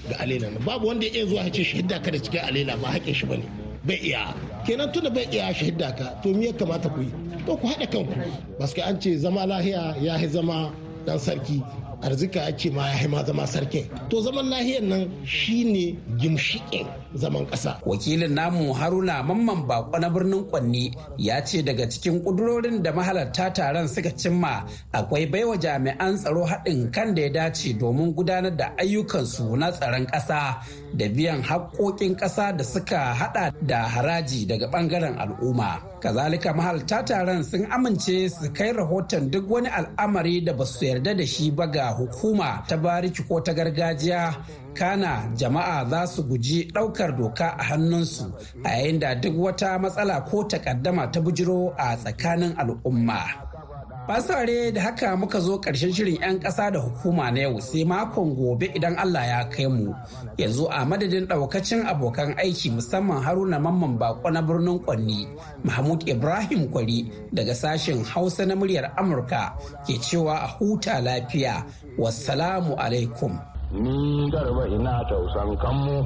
ga 0.09 0.15
alela 0.19 0.49
babu 0.65 0.87
wanda 0.87 1.05
ya 1.05 1.11
iya 1.13 1.25
zuwa 1.25 1.43
ya 1.43 1.51
ce 1.51 1.63
shahida 1.63 1.99
ka 2.03 2.11
da 2.11 2.17
cikin 2.19 2.41
alela 2.41 2.77
ba 2.81 2.87
haƙin 2.91 3.13
shi 3.13 3.25
ba 3.25 3.37
ne. 3.37 3.45
Bai 3.85 3.99
iya. 4.03 4.33
Kenan 4.65 4.91
tunda 4.91 5.09
bai 5.09 5.27
iya 5.31 5.53
shahida 5.53 5.95
ka 5.97 6.19
to 6.23 6.29
me 6.33 6.45
ya 6.47 6.53
kamata 6.53 6.89
ku 6.89 7.01
yi? 7.01 7.11
To 7.45 7.57
ku 7.57 7.67
haɗa 7.67 7.87
kanku. 7.91 8.13
Baske 8.59 8.81
an 8.81 8.99
ce 9.01 9.17
zama 9.17 9.45
lahiya 9.45 9.95
ya 10.01 10.17
zama 10.27 10.71
dan 11.05 11.17
sarki. 11.19 11.63
Arzika 12.01 12.39
ya 12.45 12.51
ce 12.57 12.69
ma 12.69 12.85
ya 12.93 13.07
ma 13.07 13.23
zama 13.23 13.47
sarkin. 13.47 13.89
To 14.09 14.21
zaman 14.21 14.49
lahiyar 14.49 14.83
nan 14.83 15.09
shine 15.25 15.97
gimshikin 16.21 16.85
zaman 17.15 17.45
ƙasa. 17.47 17.79
wakilin 17.85 18.33
namu 18.33 18.73
haruna 18.73 19.23
mamman 19.23 19.67
bako 19.67 19.99
na 19.99 20.09
birnin 20.09 20.43
kwanni 20.49 20.91
ya 21.17 21.41
ce 21.41 21.63
daga 21.63 21.87
cikin 21.89 22.23
ƙudurorin 22.23 22.81
da 22.83 22.91
mahalarta 22.91 23.53
taron 23.53 23.87
suka 23.87 24.09
cimma 24.11 24.65
akwai 24.93 25.25
baiwa 25.31 25.57
jami'an 25.57 26.17
tsaro 26.17 26.45
haɗin 26.45 26.91
kan 26.91 27.15
da 27.15 27.21
ya 27.21 27.29
dace 27.29 27.73
domin 27.73 28.13
gudanar 28.13 28.55
da 28.57 28.73
ayyukansu 28.77 29.55
na 29.57 29.71
tsaron 29.71 30.05
ƙasa 30.05 30.61
da 30.93 31.05
biyan 31.09 31.43
haƙƙoƙin 31.43 32.15
ƙasa 32.17 32.57
da 32.57 32.63
suka 32.63 33.13
haɗa 33.13 33.53
da 33.61 33.87
haraji 33.87 34.45
daga 34.47 34.67
ɓangaren 34.67 35.15
al'umma 35.17 35.81
kazalika 35.99 36.53
mahalarta 36.53 37.03
taron 37.05 37.43
sun 37.43 37.65
amince 37.71 38.29
su 38.29 38.51
kai 38.53 38.71
rahoton 38.73 39.31
duk 39.31 39.49
wani 39.49 39.67
al'amari 39.69 40.41
da 40.45 40.53
ba 40.53 40.65
su 40.65 40.85
yarda 40.85 41.13
da 41.17 41.25
shi 41.25 41.51
ba 41.51 41.67
ga 41.67 41.93
hukuma 41.97 42.63
ta 42.67 42.77
bariki 42.77 43.23
ko 43.27 43.41
ta 43.41 43.53
gargajiya 43.53 44.35
kana 44.77 45.31
jama'a 45.35 45.85
za 45.89 46.07
su 46.07 46.23
guji 46.23 46.71
ɗaukar 46.73 47.17
doka 47.17 47.47
a 47.57 47.63
hannunsu 47.63 48.25
a 48.63 48.69
yayin 48.69 48.99
da 48.99 49.15
duk 49.15 49.35
wata 49.37 49.79
matsala 49.79 50.21
ko 50.29 50.43
takaddama 50.43 51.11
ta 51.11 51.19
bujiro 51.21 51.73
a 51.77 51.95
tsakanin 51.97 52.53
al'umma. 52.61 53.47
Fasare 54.07 54.71
da 54.71 54.81
haka 54.81 55.15
muka 55.17 55.39
zo 55.39 55.57
ƙarshen 55.59 55.91
shirin 55.93 56.15
'yan 56.21 56.39
ƙasa 56.39 56.71
da 56.71 56.79
hukuma 56.79 57.31
na 57.31 57.41
yau 57.41 57.59
sai 57.59 57.83
makon 57.83 58.35
gobe 58.35 58.65
idan 58.75 58.95
Allah 58.95 59.25
ya 59.27 59.49
kai 59.49 59.67
mu. 59.67 59.91
Yanzu 60.37 60.67
a 60.71 60.85
madadin 60.85 61.27
ɗaukacin 61.27 61.83
abokan 61.83 62.31
aiki 62.39 62.71
musamman 62.71 63.19
Haruna 63.23 63.59
Mamman 63.59 63.99
Bako 63.99 64.31
na 64.31 64.41
birnin 64.41 64.79
Kwanni, 64.79 65.27
Mahmud 65.63 66.07
Ibrahim 66.07 66.71
Kwari 66.71 67.11
daga 67.33 67.51
sashen 67.55 68.05
Hausa 68.05 68.45
na 68.45 68.55
muryar 68.55 68.95
Amurka 68.95 69.51
ke 69.83 69.99
cewa 69.99 70.39
a 70.39 70.47
huta 70.55 71.01
lafiya. 71.03 71.65
Wassalamu 71.99 72.79
alaikum. 72.79 73.56
Ni 73.71 74.29
garba 74.31 74.67
ina 74.67 75.03
tausan 75.09 75.57
kanmu 75.57 75.97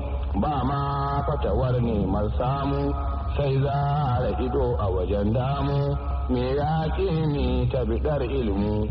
ba 0.41 0.63
ma 0.65 1.23
fatawar 1.27 1.77
neman 1.81 2.31
samu 2.37 2.89
sai 3.37 3.55
za 3.61 3.77
a 4.21 4.29
ido 4.43 4.75
a 4.79 4.87
wajen 4.89 5.33
damu. 5.33 6.11
me 6.31 6.55
ya 6.55 6.87
ni 7.27 7.67
tabidar 7.71 8.23
ilimi 8.23 8.89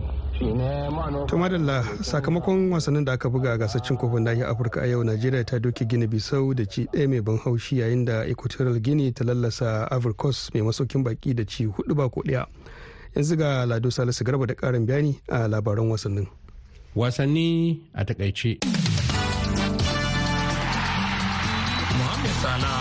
To 1.28 1.36
madalla 1.36 1.84
sakamakon 2.02 2.72
wasannin 2.72 3.04
da 3.04 3.12
aka 3.12 3.28
buga 3.28 3.52
a 3.52 3.58
gasar 3.58 3.82
cin 3.82 3.96
kofin 3.96 4.24
nahiyar 4.24 4.48
Afirka 4.48 4.80
a 4.82 4.86
yau 4.88 5.04
Najeriya 5.04 5.44
ta 5.44 5.58
doke 5.58 5.84
Gini 5.84 6.06
Bisau 6.08 6.54
da 6.56 6.64
ci 6.64 6.86
ɗaya 6.86 7.08
mai 7.08 7.20
ban 7.20 7.36
haushi 7.38 7.78
yayin 7.80 8.04
da 8.06 8.24
Equatorial 8.24 8.80
Guinea 8.80 9.12
ta 9.12 9.24
lallasa 9.24 9.88
Coast 10.16 10.54
mai 10.54 10.62
masaukin 10.62 11.04
baki 11.04 11.34
da 11.36 11.44
ci 11.44 11.66
huɗu 11.66 11.94
ba 11.94 12.08
ko 12.08 12.22
ɗaya. 12.24 12.46
Yanzu 13.14 13.36
ga 13.36 13.66
Lado 13.66 13.90
Salisu 13.90 14.24
Garba 14.24 14.46
da 14.46 14.54
ƙarin 14.54 14.86
bayani 14.86 15.20
a 15.28 15.44
labaran 15.48 15.90
wasannin. 15.90 16.26
Wasanni 16.94 17.80
a 17.94 18.04
taƙaice. 18.04 18.79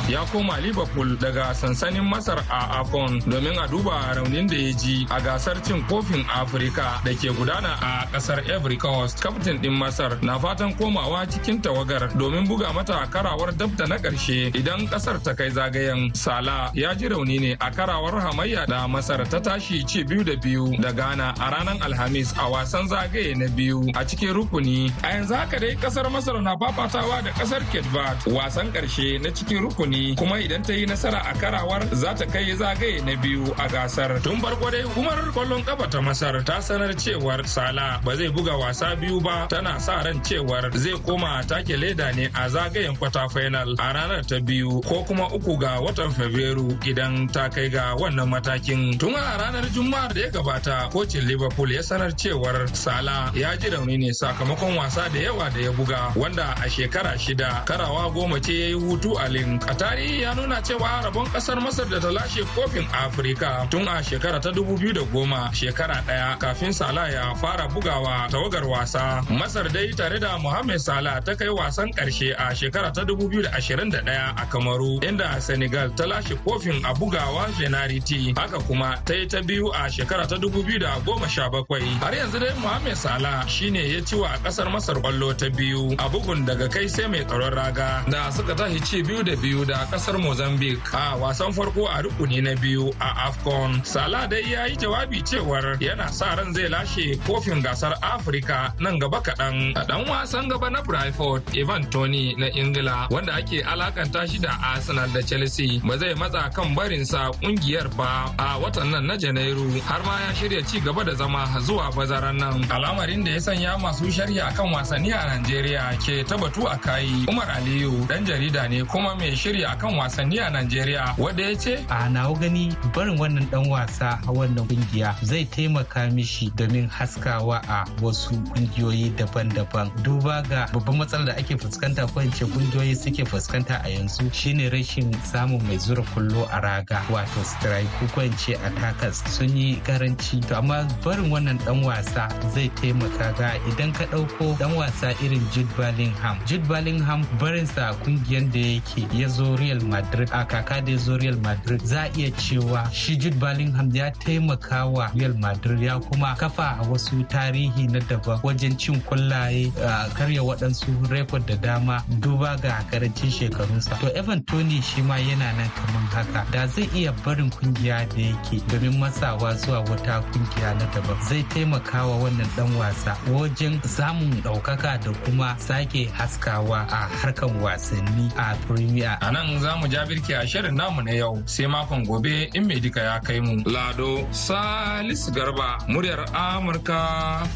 Ya 0.10 0.26
koma 0.34 0.58
liverpool 0.58 1.14
daga 1.22 1.54
sansanin 1.54 2.02
masar 2.02 2.40
a 2.50 2.82
afon 2.82 3.20
domin 3.30 3.54
a 3.62 3.68
duba 3.70 3.94
raunin 4.18 4.48
da 4.50 4.56
ya 4.58 4.74
ji 4.74 5.06
a 5.10 5.22
gasar 5.22 5.62
cin 5.62 5.84
kofin 5.86 6.26
afirka 6.26 6.98
da 7.06 7.14
ke 7.14 7.30
gudana 7.38 7.78
a 7.78 8.08
ƙasar 8.12 8.42
ivory 8.50 8.76
coast. 8.78 9.22
Kaftin 9.22 9.62
din 9.62 9.74
masar 9.78 10.18
na 10.24 10.40
fatan 10.40 10.74
komawa 10.74 11.30
cikin 11.30 11.62
tawagar 11.62 12.10
domin 12.18 12.48
buga 12.50 12.74
mata 12.74 13.06
karawar 13.14 13.54
dabda 13.54 13.86
na 13.88 13.98
ƙarshe 14.02 14.50
idan 14.58 14.90
ƙasar 14.90 15.22
ta 15.24 15.34
kai 15.38 15.50
zagayen. 15.54 16.10
Sala 16.18 16.72
ya 16.74 16.94
ji 16.96 17.06
rauni 17.08 17.40
ne 17.40 17.52
a 17.62 17.70
karawar 17.70 18.18
hamayya 18.18 18.66
da 18.66 18.88
masar 18.88 19.22
ta 19.30 19.38
tashi 19.40 19.84
ci 19.86 20.04
biyu 20.04 20.24
da 20.26 20.34
biyu 20.42 20.74
da 20.82 20.92
ghana 20.92 21.36
a 21.38 21.52
ranar 21.54 21.78
alhamis 21.86 22.34
a 22.34 22.50
wasan 22.50 22.90
zagaye 22.90 23.38
na 23.38 23.46
biyu 23.54 23.86
a 23.94 24.02
cikin 24.02 24.34
rukuni. 24.34 24.90
A 25.06 25.14
yanzu 25.22 25.36
haka 25.38 25.60
dai 25.60 25.76
ƙasar 25.78 26.10
masar 26.10 26.42
na 26.42 26.58
fafatawa 26.58 27.22
da 27.24 27.30
ƙasar 27.38 27.62
ketbat 27.70 28.26
wasan 28.26 28.74
ƙarshe 28.74 29.22
na 29.22 29.30
cikin 29.30 29.70
rukuni 29.70 29.99
kuma 30.18 30.36
idan 30.40 30.64
ta 30.64 30.74
yi 30.74 30.86
nasara 30.86 31.20
a 31.26 31.34
karawar 31.42 31.82
za 31.96 32.14
ta 32.14 32.26
kai 32.26 32.52
zagaye 32.62 33.02
na 33.06 33.16
biyu 33.22 33.44
a 33.58 33.68
gasar. 33.74 34.22
Tun 34.24 34.40
farko 34.42 34.72
dai 34.72 34.82
hukumar 34.82 35.20
ƙwallon 35.34 35.64
kafa 35.66 35.88
ta 35.90 36.00
masar 36.02 36.44
ta 36.46 36.60
sanar 36.62 36.94
cewar 36.96 37.46
sala 37.48 38.00
ba 38.04 38.16
zai 38.16 38.30
buga 38.30 38.58
wasa 38.60 38.96
biyu 38.96 39.22
ba. 39.22 39.48
Tana 39.50 39.80
sa 39.80 40.02
ran 40.04 40.20
cewar 40.22 40.72
zai 40.78 40.98
koma 41.06 41.44
take 41.48 41.78
leda 41.78 42.12
ne 42.16 42.26
a 42.26 42.50
zagayen 42.50 42.98
kwata 42.98 43.30
final 43.32 43.74
a 43.80 43.94
ranar 43.94 44.26
ta 44.28 44.40
biyu 44.40 44.82
ko 44.88 45.04
kuma 45.08 45.28
uku 45.34 45.58
ga 45.58 45.80
watan 45.82 46.12
fabrairu 46.12 46.68
idan 46.86 47.28
ta 47.32 47.50
kai 47.50 47.70
ga 47.70 47.96
wannan 47.96 48.30
matakin. 48.30 48.98
Tun 49.00 49.16
a 49.16 49.38
ranar 49.40 49.66
juma'ar 49.74 50.14
da 50.14 50.22
ya 50.22 50.30
gabata 50.30 50.90
kocin 50.92 51.26
liverpool 51.28 51.72
ya 51.72 51.82
sanar 51.82 52.12
cewar 52.16 52.68
sala 52.76 53.32
ya 53.36 53.56
ji 53.58 53.70
rauni 53.70 53.98
ne 53.98 54.12
sakamakon 54.14 54.76
wasa 54.78 55.10
da 55.14 55.20
yawa 55.20 55.50
da 55.54 55.60
ya 55.60 55.72
buga 55.72 56.14
wanda 56.16 56.56
a 56.64 56.70
shekara 56.70 57.18
shida 57.18 57.64
karawa 57.66 58.12
goma 58.14 58.40
ce 58.42 58.54
ya 58.54 58.68
yi 58.68 58.74
hutu 58.74 59.16
a 59.20 59.28
link. 59.30 59.64
A 59.70 59.74
tarihi 59.90 60.22
ya 60.22 60.34
nuna 60.36 60.62
cewa 60.62 61.02
rabon 61.04 61.26
ƙasar 61.34 61.58
masar 61.62 61.90
da 61.90 61.98
ta 62.00 62.12
lashe 62.14 62.44
kofin 62.54 62.86
afirka 62.94 63.66
tun 63.72 63.88
a 63.88 64.04
shekara 64.06 64.38
ta 64.40 64.52
dubu 64.54 64.78
biyu 64.78 64.94
da 64.94 65.02
goma 65.02 65.50
shekara 65.52 66.04
ɗaya 66.06 66.38
kafin 66.38 66.72
sala 66.74 67.10
ya 67.10 67.34
fara 67.34 67.66
bugawa 67.68 68.30
tawagar 68.30 68.66
wasa. 68.70 69.24
Masar 69.34 69.66
dai 69.74 69.90
tare 69.98 70.20
da 70.20 70.38
mohamed 70.38 70.80
salah 70.80 71.20
ta 71.26 71.34
kai 71.34 71.48
wasan 71.50 71.90
ƙarshe 71.98 72.36
a 72.38 72.54
shekara 72.54 72.94
ta 72.94 73.02
dubu 73.04 73.30
biyu 73.30 73.42
da 73.42 73.50
ashirin 73.58 73.90
da 73.90 73.98
ɗaya 74.06 74.38
a 74.38 74.46
kamaru 74.46 75.02
inda 75.02 75.42
senegal 75.42 75.90
ta 75.98 76.06
lashe 76.06 76.38
kofin 76.46 76.86
a 76.86 76.94
bugawa 76.94 77.50
penalty 77.58 78.32
haka 78.38 78.60
kuma 78.70 78.94
ta 79.06 79.14
yi 79.16 79.26
ta 79.26 79.42
biyu 79.42 79.74
a 79.74 79.90
shekara 79.90 80.28
ta 80.30 80.38
dubu 80.38 80.62
biyu 80.64 80.78
da 80.80 81.00
goma 81.02 81.28
sha 81.28 81.50
bakwai. 81.50 81.82
Har 81.98 82.14
yanzu 82.14 82.38
dai 82.40 82.54
mohamed 82.62 82.96
salah 82.96 83.42
shine 83.50 83.82
ya 83.90 84.02
ci 84.06 84.16
wa 84.16 84.38
ƙasar 84.46 84.70
masar 84.70 85.02
ƙwallo 85.02 85.34
ta 85.36 85.50
biyu 85.50 85.94
a 85.98 86.06
bugun 86.14 86.46
daga 86.46 86.70
kai 86.70 86.86
sai 86.86 87.08
mai 87.08 87.26
tsaron 87.26 87.54
raga 87.58 88.06
da 88.08 88.30
suka 88.30 88.54
tashi 88.54 88.80
ci 88.86 89.02
biyu 89.02 89.24
da 89.26 89.34
biyu 89.36 89.66
da 89.66 89.79
ƙasar 89.86 90.18
mozambique. 90.20 90.82
A 90.94 91.16
wasan 91.18 91.54
farko 91.54 91.88
a 91.88 92.02
rukuni 92.04 92.42
na 92.44 92.56
biyu 92.56 92.90
a 93.00 93.30
afcon 93.32 93.86
salah 93.86 94.28
dai 94.28 94.42
ya 94.42 94.66
yi 94.66 94.76
jawabi 94.76 95.22
cewar 95.24 95.78
yana 95.80 96.10
sa 96.12 96.36
ran 96.36 96.54
zai 96.54 96.68
lashe 96.70 97.16
kofin 97.28 97.62
gasar 97.64 97.94
afirka 98.02 98.74
nan 98.80 99.00
gaba 99.00 99.22
kaɗan. 99.22 99.76
A 99.78 99.86
dan 99.86 100.06
wasan 100.06 100.50
gaba 100.50 100.70
na 100.70 100.82
brentford 100.82 101.44
evan 101.56 101.90
tony 101.90 102.36
na 102.36 102.48
ingila 102.50 103.08
wanda 103.12 103.34
ake 103.36 103.64
alakanta 103.64 104.28
shi 104.30 104.40
da 104.40 104.56
arsenal 104.64 105.10
da 105.14 105.22
chelsea 105.22 105.80
ba 105.84 105.98
zai 105.98 106.14
matsa 106.16 106.50
kan 106.54 106.76
barinsa 106.76 107.32
ƙungiyar 107.42 107.88
ba 107.96 108.34
a 108.38 108.60
watan 108.60 108.92
nan 108.92 109.08
na 109.08 109.16
janairu 109.18 109.80
har 109.82 110.04
ma 110.04 110.20
ya 110.28 110.34
shirya 110.34 110.62
ci 110.68 110.80
gaba 110.80 111.04
da 111.04 111.14
zama 111.16 111.46
zuwa 111.62 111.92
bazaran 111.96 112.38
nan. 112.38 112.64
Al'amarin 112.70 113.24
da 113.24 113.32
ya 113.32 113.40
sanya 113.40 113.78
masu 113.78 114.12
sharhi 114.12 114.40
akan 114.42 114.74
wasanni 114.74 115.12
a 115.14 115.22
najeriya 115.30 115.94
ke 116.02 116.24
ta 116.28 116.38
batu 116.38 116.66
a 116.68 116.78
kayi 116.78 117.26
umar 117.30 117.48
aliyu 117.52 118.08
dan 118.08 118.26
jarida 118.26 118.68
ne 118.70 118.84
kuma 118.84 119.16
mai 119.16 119.32
shirya 119.36 119.69
akan 119.76 119.98
wasanni 120.00 120.40
a 120.40 120.50
najeriya. 120.50 121.18
Wanda 121.18 121.44
ya 121.44 121.56
ce 121.56 121.74
a 121.90 122.10
nawa 122.10 122.38
gani 122.40 122.72
barin 122.94 123.18
wannan 123.18 123.50
dan 123.52 123.68
wasa 123.70 124.20
a 124.28 124.32
wannan 124.32 124.66
ƙungiya 124.68 125.16
zai 125.24 125.46
taimaka 125.46 126.10
mishi 126.14 126.50
domin 126.56 126.90
haskawa 126.90 127.62
a 127.68 127.86
wasu 128.02 128.36
kungiyoyi 128.54 129.12
daban-daban. 129.18 129.92
Duba 130.04 130.42
ga 130.50 130.68
babban 130.74 130.98
matsalar 131.00 131.26
da 131.26 131.34
ake 131.38 131.58
fuskanta 131.58 132.08
ko 132.14 132.20
in 132.22 132.32
ce 132.32 132.46
kungiyoyi 132.46 132.96
suke 132.96 133.26
fuskanta 133.28 133.82
a 133.86 133.90
yanzu 133.90 134.32
shine 134.34 134.70
rashin 134.70 135.12
samun 135.24 135.62
mai 135.68 135.78
zura 135.78 136.04
kullo 136.14 136.48
a 136.52 136.62
raga 136.62 137.02
wato 137.10 137.44
strike 137.44 137.90
ko 138.16 138.22
in 138.22 138.34
ce 138.38 138.54
attackers 138.66 139.24
sun 139.30 139.56
yi 139.58 139.76
karanci. 139.86 140.42
To 140.48 140.58
amma 140.58 140.88
barin 141.04 141.30
wannan 141.30 141.58
dan 141.66 141.84
wasa 141.84 142.30
zai 142.54 142.70
taimaka 142.80 143.34
ga 143.38 143.54
idan 143.70 143.94
ka 143.94 144.06
ɗauko 144.06 144.58
dan 144.60 144.76
wasa 144.76 145.14
irin 145.24 145.42
Jude 145.52 145.70
Bellingham. 145.78 146.38
Jude 146.46 146.68
Bellingham 146.68 147.26
barinsa 147.40 147.94
ƙungiyar 148.04 148.52
da 148.52 148.60
yake 148.60 149.08
ya 149.14 149.28
zo 149.28 149.49
Real 149.56 149.80
Madrid 149.82 150.30
a 150.32 150.46
kaka 150.46 150.82
da 150.82 150.92
ya 150.92 150.98
zo 150.98 151.18
Real 151.18 151.38
Madrid 151.38 151.82
za 151.86 152.04
a 152.04 152.10
iya 152.18 152.32
cewa 152.32 152.92
shi 152.94 153.16
Jude 153.18 153.36
Bellingham 153.40 153.90
ya 153.96 154.12
taimaka 154.12 154.86
wa 154.86 155.12
Real 155.16 155.34
Madrid 155.38 155.82
ya 155.82 156.00
kuma 156.00 156.36
kafa 156.36 156.78
a 156.80 156.84
wasu 156.90 157.24
tarihi 157.24 157.88
na 157.92 158.00
daban 158.00 158.40
wajen 158.44 158.78
cin 158.78 159.02
kwallaye 159.02 159.72
karya 160.18 160.42
waɗansu 160.44 161.10
rekod 161.10 161.46
da 161.46 161.56
dama 161.56 162.04
duba 162.20 162.56
ga 162.62 162.84
ƙarancin 162.92 163.32
shekarunsa 163.32 164.00
to 164.00 164.08
Evan 164.18 164.44
Tony 164.44 164.82
shi 164.82 165.02
ma 165.02 165.16
yana 165.16 165.54
nan 165.58 165.70
kamar 165.76 166.04
haka 166.14 166.46
da 166.52 166.68
zai 166.68 166.90
iya 166.96 167.12
barin 167.26 167.50
ƙungiya 167.50 168.08
da 168.10 168.22
yake 168.22 168.62
domin 168.68 169.00
matsawa 169.00 169.56
zuwa 169.56 169.80
wata 169.90 170.22
ƙungiya 170.32 170.78
na 170.80 170.86
daban 170.94 171.18
zai 171.24 171.44
taimaka 171.44 172.06
wa 172.08 172.18
wannan 172.24 172.48
dan 172.56 172.76
wasa 172.76 173.18
wajen 173.30 173.82
samun 173.84 174.32
ɗaukaka 174.42 175.00
da 175.04 175.12
kuma 175.26 175.56
sake 175.60 176.10
haskawa 176.14 176.88
a 176.90 177.08
harkan 177.22 177.50
wasanni 177.62 178.32
a 178.38 178.56
Premier. 178.68 179.18
A 179.22 179.32
nan 179.48 179.60
za 179.60 179.76
mu 179.80 179.88
ja 179.88 180.06
birki 180.06 180.34
a 180.36 180.46
shirin 180.48 180.76
namu 180.76 181.02
na 181.02 181.12
yau 181.12 181.34
sai 181.46 181.66
makon 181.68 182.02
gobe 182.08 182.36
in 182.58 182.64
mai 182.68 182.80
dika 182.84 183.02
ya 183.10 183.16
kai 183.28 183.40
mu. 183.40 183.54
Lado 183.66 184.12
Salisu 184.32 185.32
Garba 185.36 185.70
muryar 185.88 186.22
Amurka 186.34 187.02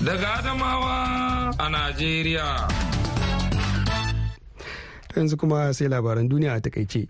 daga 0.05 0.29
Adamawa 0.39 0.95
a 1.59 1.65
Najeriya. 1.73 2.47
Yanzu 5.15 5.35
kuma 5.39 5.73
sai 5.73 5.87
labaran 5.87 6.29
duniya 6.29 6.55
a 6.57 6.61
taƙaice. 6.61 7.07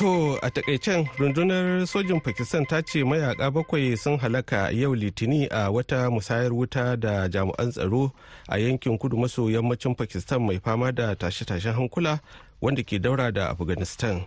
To 0.00 0.38
a 0.42 0.50
takaicen 0.50 1.08
rundunar 1.18 1.86
sojin 1.86 2.20
Pakistan 2.20 2.64
ta 2.66 2.80
ce 2.82 3.04
mayaka 3.04 3.50
bakwai 3.50 3.96
sun 3.98 4.18
halaka 4.18 4.70
yau 4.72 4.94
litini 4.94 5.46
a 5.50 5.70
wata 5.70 6.10
musayar 6.10 6.52
wuta 6.52 6.96
da 6.96 7.28
jami'an 7.28 7.70
tsaro 7.70 8.10
a 8.48 8.58
yankin 8.58 8.98
kudu 8.98 9.16
maso 9.16 9.50
yammacin 9.50 9.94
Pakistan 9.94 10.40
mai 10.42 10.58
fama 10.58 10.90
da 10.92 11.14
tashe-tashen 11.14 11.74
hankula 11.74 12.20
wanda 12.62 12.82
ke 12.82 12.96
daura 12.98 13.30
da 13.32 13.50
Afghanistan. 13.50 14.24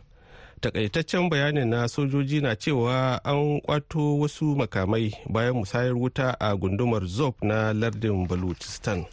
Takaitaccen 0.62 1.30
bayanin 1.30 1.68
na 1.70 1.88
sojoji 1.88 2.42
na 2.42 2.56
cewa 2.56 3.18
an 3.26 3.60
kwato 3.62 4.20
wasu 4.20 4.56
makamai 4.56 5.10
bayan 5.30 5.56
musayar 5.56 5.98
wuta 5.98 6.38
a 6.40 6.56
gundumar 6.56 7.02
Zob 7.08 7.34
na 7.42 7.74
lardin 7.74 8.28
Baluchistan. 8.28 9.06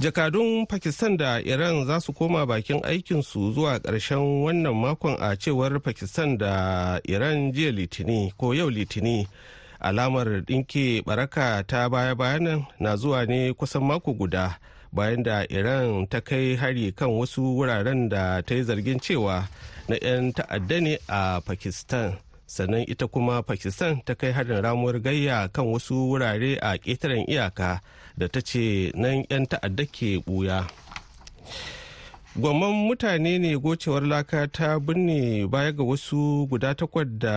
Jakadun 0.00 0.66
pakistan 0.66 1.16
da 1.16 1.40
iran 1.40 1.84
za 1.86 2.00
su 2.00 2.12
koma 2.12 2.46
bakin 2.46 2.80
aikinsu 2.84 3.52
zuwa 3.52 3.78
ƙarshen 3.78 4.42
wannan 4.44 4.74
makon 4.74 5.16
a 5.20 5.36
cewar 5.36 5.80
pakistan 5.80 6.38
da 6.38 7.00
iran 7.04 7.52
jiya 7.52 7.72
litini 7.72 8.32
ko 8.36 8.52
yau 8.54 8.70
litini. 8.70 9.26
Alamar 9.80 10.26
ɗinke 10.44 11.02
baraka 11.04 11.64
ta 11.66 11.88
baya-bayanan 11.88 12.64
na 12.80 12.96
zuwa 12.96 13.26
ne 13.26 13.52
kusan 13.52 13.82
mako 13.84 14.12
guda 14.14 14.58
bayan 14.92 15.22
da 15.22 15.44
iran 15.50 16.06
ta 16.06 16.20
kai 16.20 16.56
hari 16.56 16.92
kan 16.92 17.08
wasu 17.08 17.42
wuraren 17.56 18.08
da 18.08 18.40
ta 18.42 18.54
yi 18.54 18.62
zargin 18.62 19.00
cewa 19.00 19.48
na 19.88 19.96
'yan 19.96 20.32
ta'adda 20.32 20.80
ne 20.80 20.98
a 21.08 21.40
pakistan. 21.40 22.16
Sannan 22.50 22.82
ita 22.88 23.06
kuma 23.06 23.42
pakistan 23.46 24.02
ta 24.04 24.14
kai 24.18 24.32
harin 24.34 24.58
ramuwar 24.62 24.98
gayya 24.98 25.48
kan 25.54 25.66
wasu 25.70 25.94
wurare 26.10 26.58
a 26.58 26.74
ƙetaren 26.82 27.22
iyaka 27.30 27.80
da 28.18 28.26
ta 28.28 28.40
ce 28.42 28.90
nan 28.98 29.22
'yan 29.30 29.46
ta'adda 29.46 29.86
ke 29.86 30.18
buya 30.26 30.66
gwamman 32.36 32.74
mutane 32.90 33.38
ne 33.38 33.54
gocewar 33.54 34.02
laka 34.02 34.50
ta 34.50 34.78
binne 34.82 35.46
baya 35.46 35.70
ga 35.72 35.82
wasu 35.86 36.46
guda 36.50 36.74
takwas 36.74 37.06
da 37.22 37.34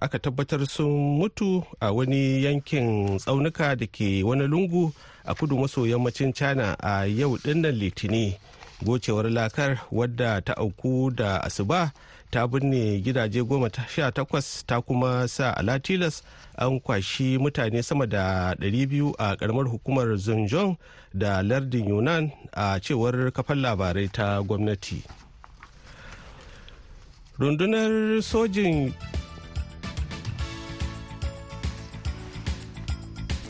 aka 0.00 0.18
tabbatar 0.18 0.64
sun 0.66 1.20
mutu 1.20 1.60
a 1.80 1.92
wani 1.92 2.44
yankin 2.44 3.18
tsaunuka 3.20 3.76
da 3.76 3.86
ke 3.86 4.24
wani 4.24 4.48
lungu 4.48 4.88
a 5.24 5.34
kudu 5.36 5.58
maso 5.60 5.84
yammacin 5.86 6.32
china 6.32 6.76
a 6.80 7.04
yau 7.04 7.36
ɗin 7.44 7.60
nan 7.60 7.76
litini 7.76 8.40
gocewar 8.82 9.28
lakar 9.30 9.84
wadda 9.92 10.40
ta 10.40 10.56
auku 10.56 11.10
da 11.12 11.44
asuba 11.44 11.92
ta 12.30 12.46
binne 12.46 13.00
gidaje 13.00 13.42
goma 13.44 13.70
sha 13.94 14.10
takwas 14.12 14.64
ta 14.66 14.80
kuma 14.80 15.28
sa 15.28 15.56
alatilas 15.56 16.22
an 16.56 16.80
kwashi 16.80 17.38
mutane 17.38 17.82
sama 17.82 18.06
da 18.06 18.54
200 18.54 19.14
a 19.18 19.36
karamar 19.36 19.68
hukumar 19.68 20.16
zunjon 20.16 20.76
da 21.14 21.42
lardin 21.42 21.88
yunan 21.88 22.30
a 22.52 22.80
cewar 22.80 23.32
kafan 23.32 23.58
labarai 23.60 24.08
ta 24.12 24.42
gwamnati. 24.42 25.02
Rundunar 27.38 28.22
sojin 28.22 28.92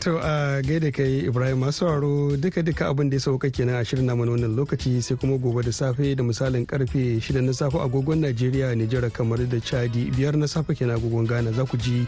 To 0.07 0.15
a 0.23 0.61
gaida 0.63 0.87
kai 0.93 1.27
Ibrahim. 1.27 1.59
Masu 1.59 1.79
sauraro 1.83 2.37
duka 2.37 2.63
duka 2.63 2.87
abin 2.87 3.09
da 3.09 3.15
ya 3.15 3.19
sauka 3.19 3.49
kenan 3.51 3.75
a 3.75 3.83
shirin 3.83 4.05
namu 4.05 4.23
wannan 4.23 4.55
lokaci 4.55 5.03
sai 5.03 5.17
kuma 5.17 5.37
gobe 5.37 5.61
da 5.65 5.71
safe 5.71 6.15
da 6.15 6.23
misalin 6.23 6.65
ƙarfe 6.65 7.19
6 7.19 7.41
na 7.43 7.51
safe 7.51 7.73
agogon 7.75 8.21
Najeriya 8.23 8.71
Nijar 8.71 9.11
kamar 9.11 9.37
da 9.39 9.57
Chadi. 9.59 10.07
Biyar 10.15 10.35
na 10.39 10.45
safe 10.45 10.71
kenan 10.79 10.95
agogon 10.97 11.27
Ghana. 11.27 11.51
Za 11.51 11.65
ku 11.65 11.75
ji 11.75 12.07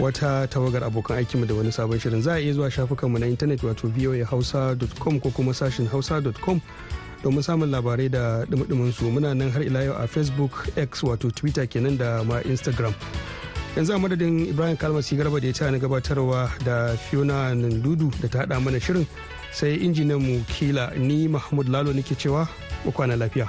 wata 0.00 0.48
tawagar 0.48 0.88
abokan 0.88 1.20
aikinmu 1.20 1.46
da 1.46 1.52
wani 1.54 1.68
sabon 1.70 2.00
shirin. 2.00 2.22
Za 2.22 2.32
a 2.32 2.40
iya 2.40 2.54
zuwa 2.54 2.70
shafukanmu 2.70 3.18
na 3.20 3.26
intanet 3.26 3.60
wato 3.60 3.88
voahausa.com 3.92 5.20
ko 5.20 5.28
kuma 5.30 5.52
sashin 5.52 5.84
hausa.com 5.86 6.62
domin 7.22 7.42
samun 7.44 7.68
labarai 7.68 8.08
da 8.10 8.46
dumudumin 8.46 8.90
su 8.90 9.04
muna 9.10 9.36
nan 9.36 9.50
har 9.50 9.60
ila 9.62 9.84
yau 9.84 9.94
a 10.00 10.06
facebook 10.08 10.64
x 10.78 11.02
wato 11.04 11.28
twitter 11.34 11.66
kenan 11.66 11.98
da 11.98 12.24
ma 12.24 12.40
instagram. 12.48 12.94
Yanzu 13.78 13.94
a 13.94 13.98
madadin 13.98 14.48
ibrahim 14.50 14.76
kalmasi 14.76 15.14
garba 15.16 15.38
da 15.40 15.46
ya 15.46 15.52
ta 15.54 15.70
na 15.70 15.78
gabatarwa 15.78 16.50
da 16.64 16.96
fiona 16.98 17.54
nandudu 17.54 18.10
da 18.20 18.26
ta 18.28 18.38
hada 18.42 18.58
mana 18.60 18.80
shirin 18.80 19.06
sai 19.54 19.78
injinan 19.86 20.18
mu 20.18 20.42
kila 20.50 20.90
ni 20.98 21.28
mahmud 21.28 21.68
lalo 21.70 21.92
nake 21.94 22.18
cewa 22.18 22.48
kwana 22.92 23.14
lafiya. 23.16 23.46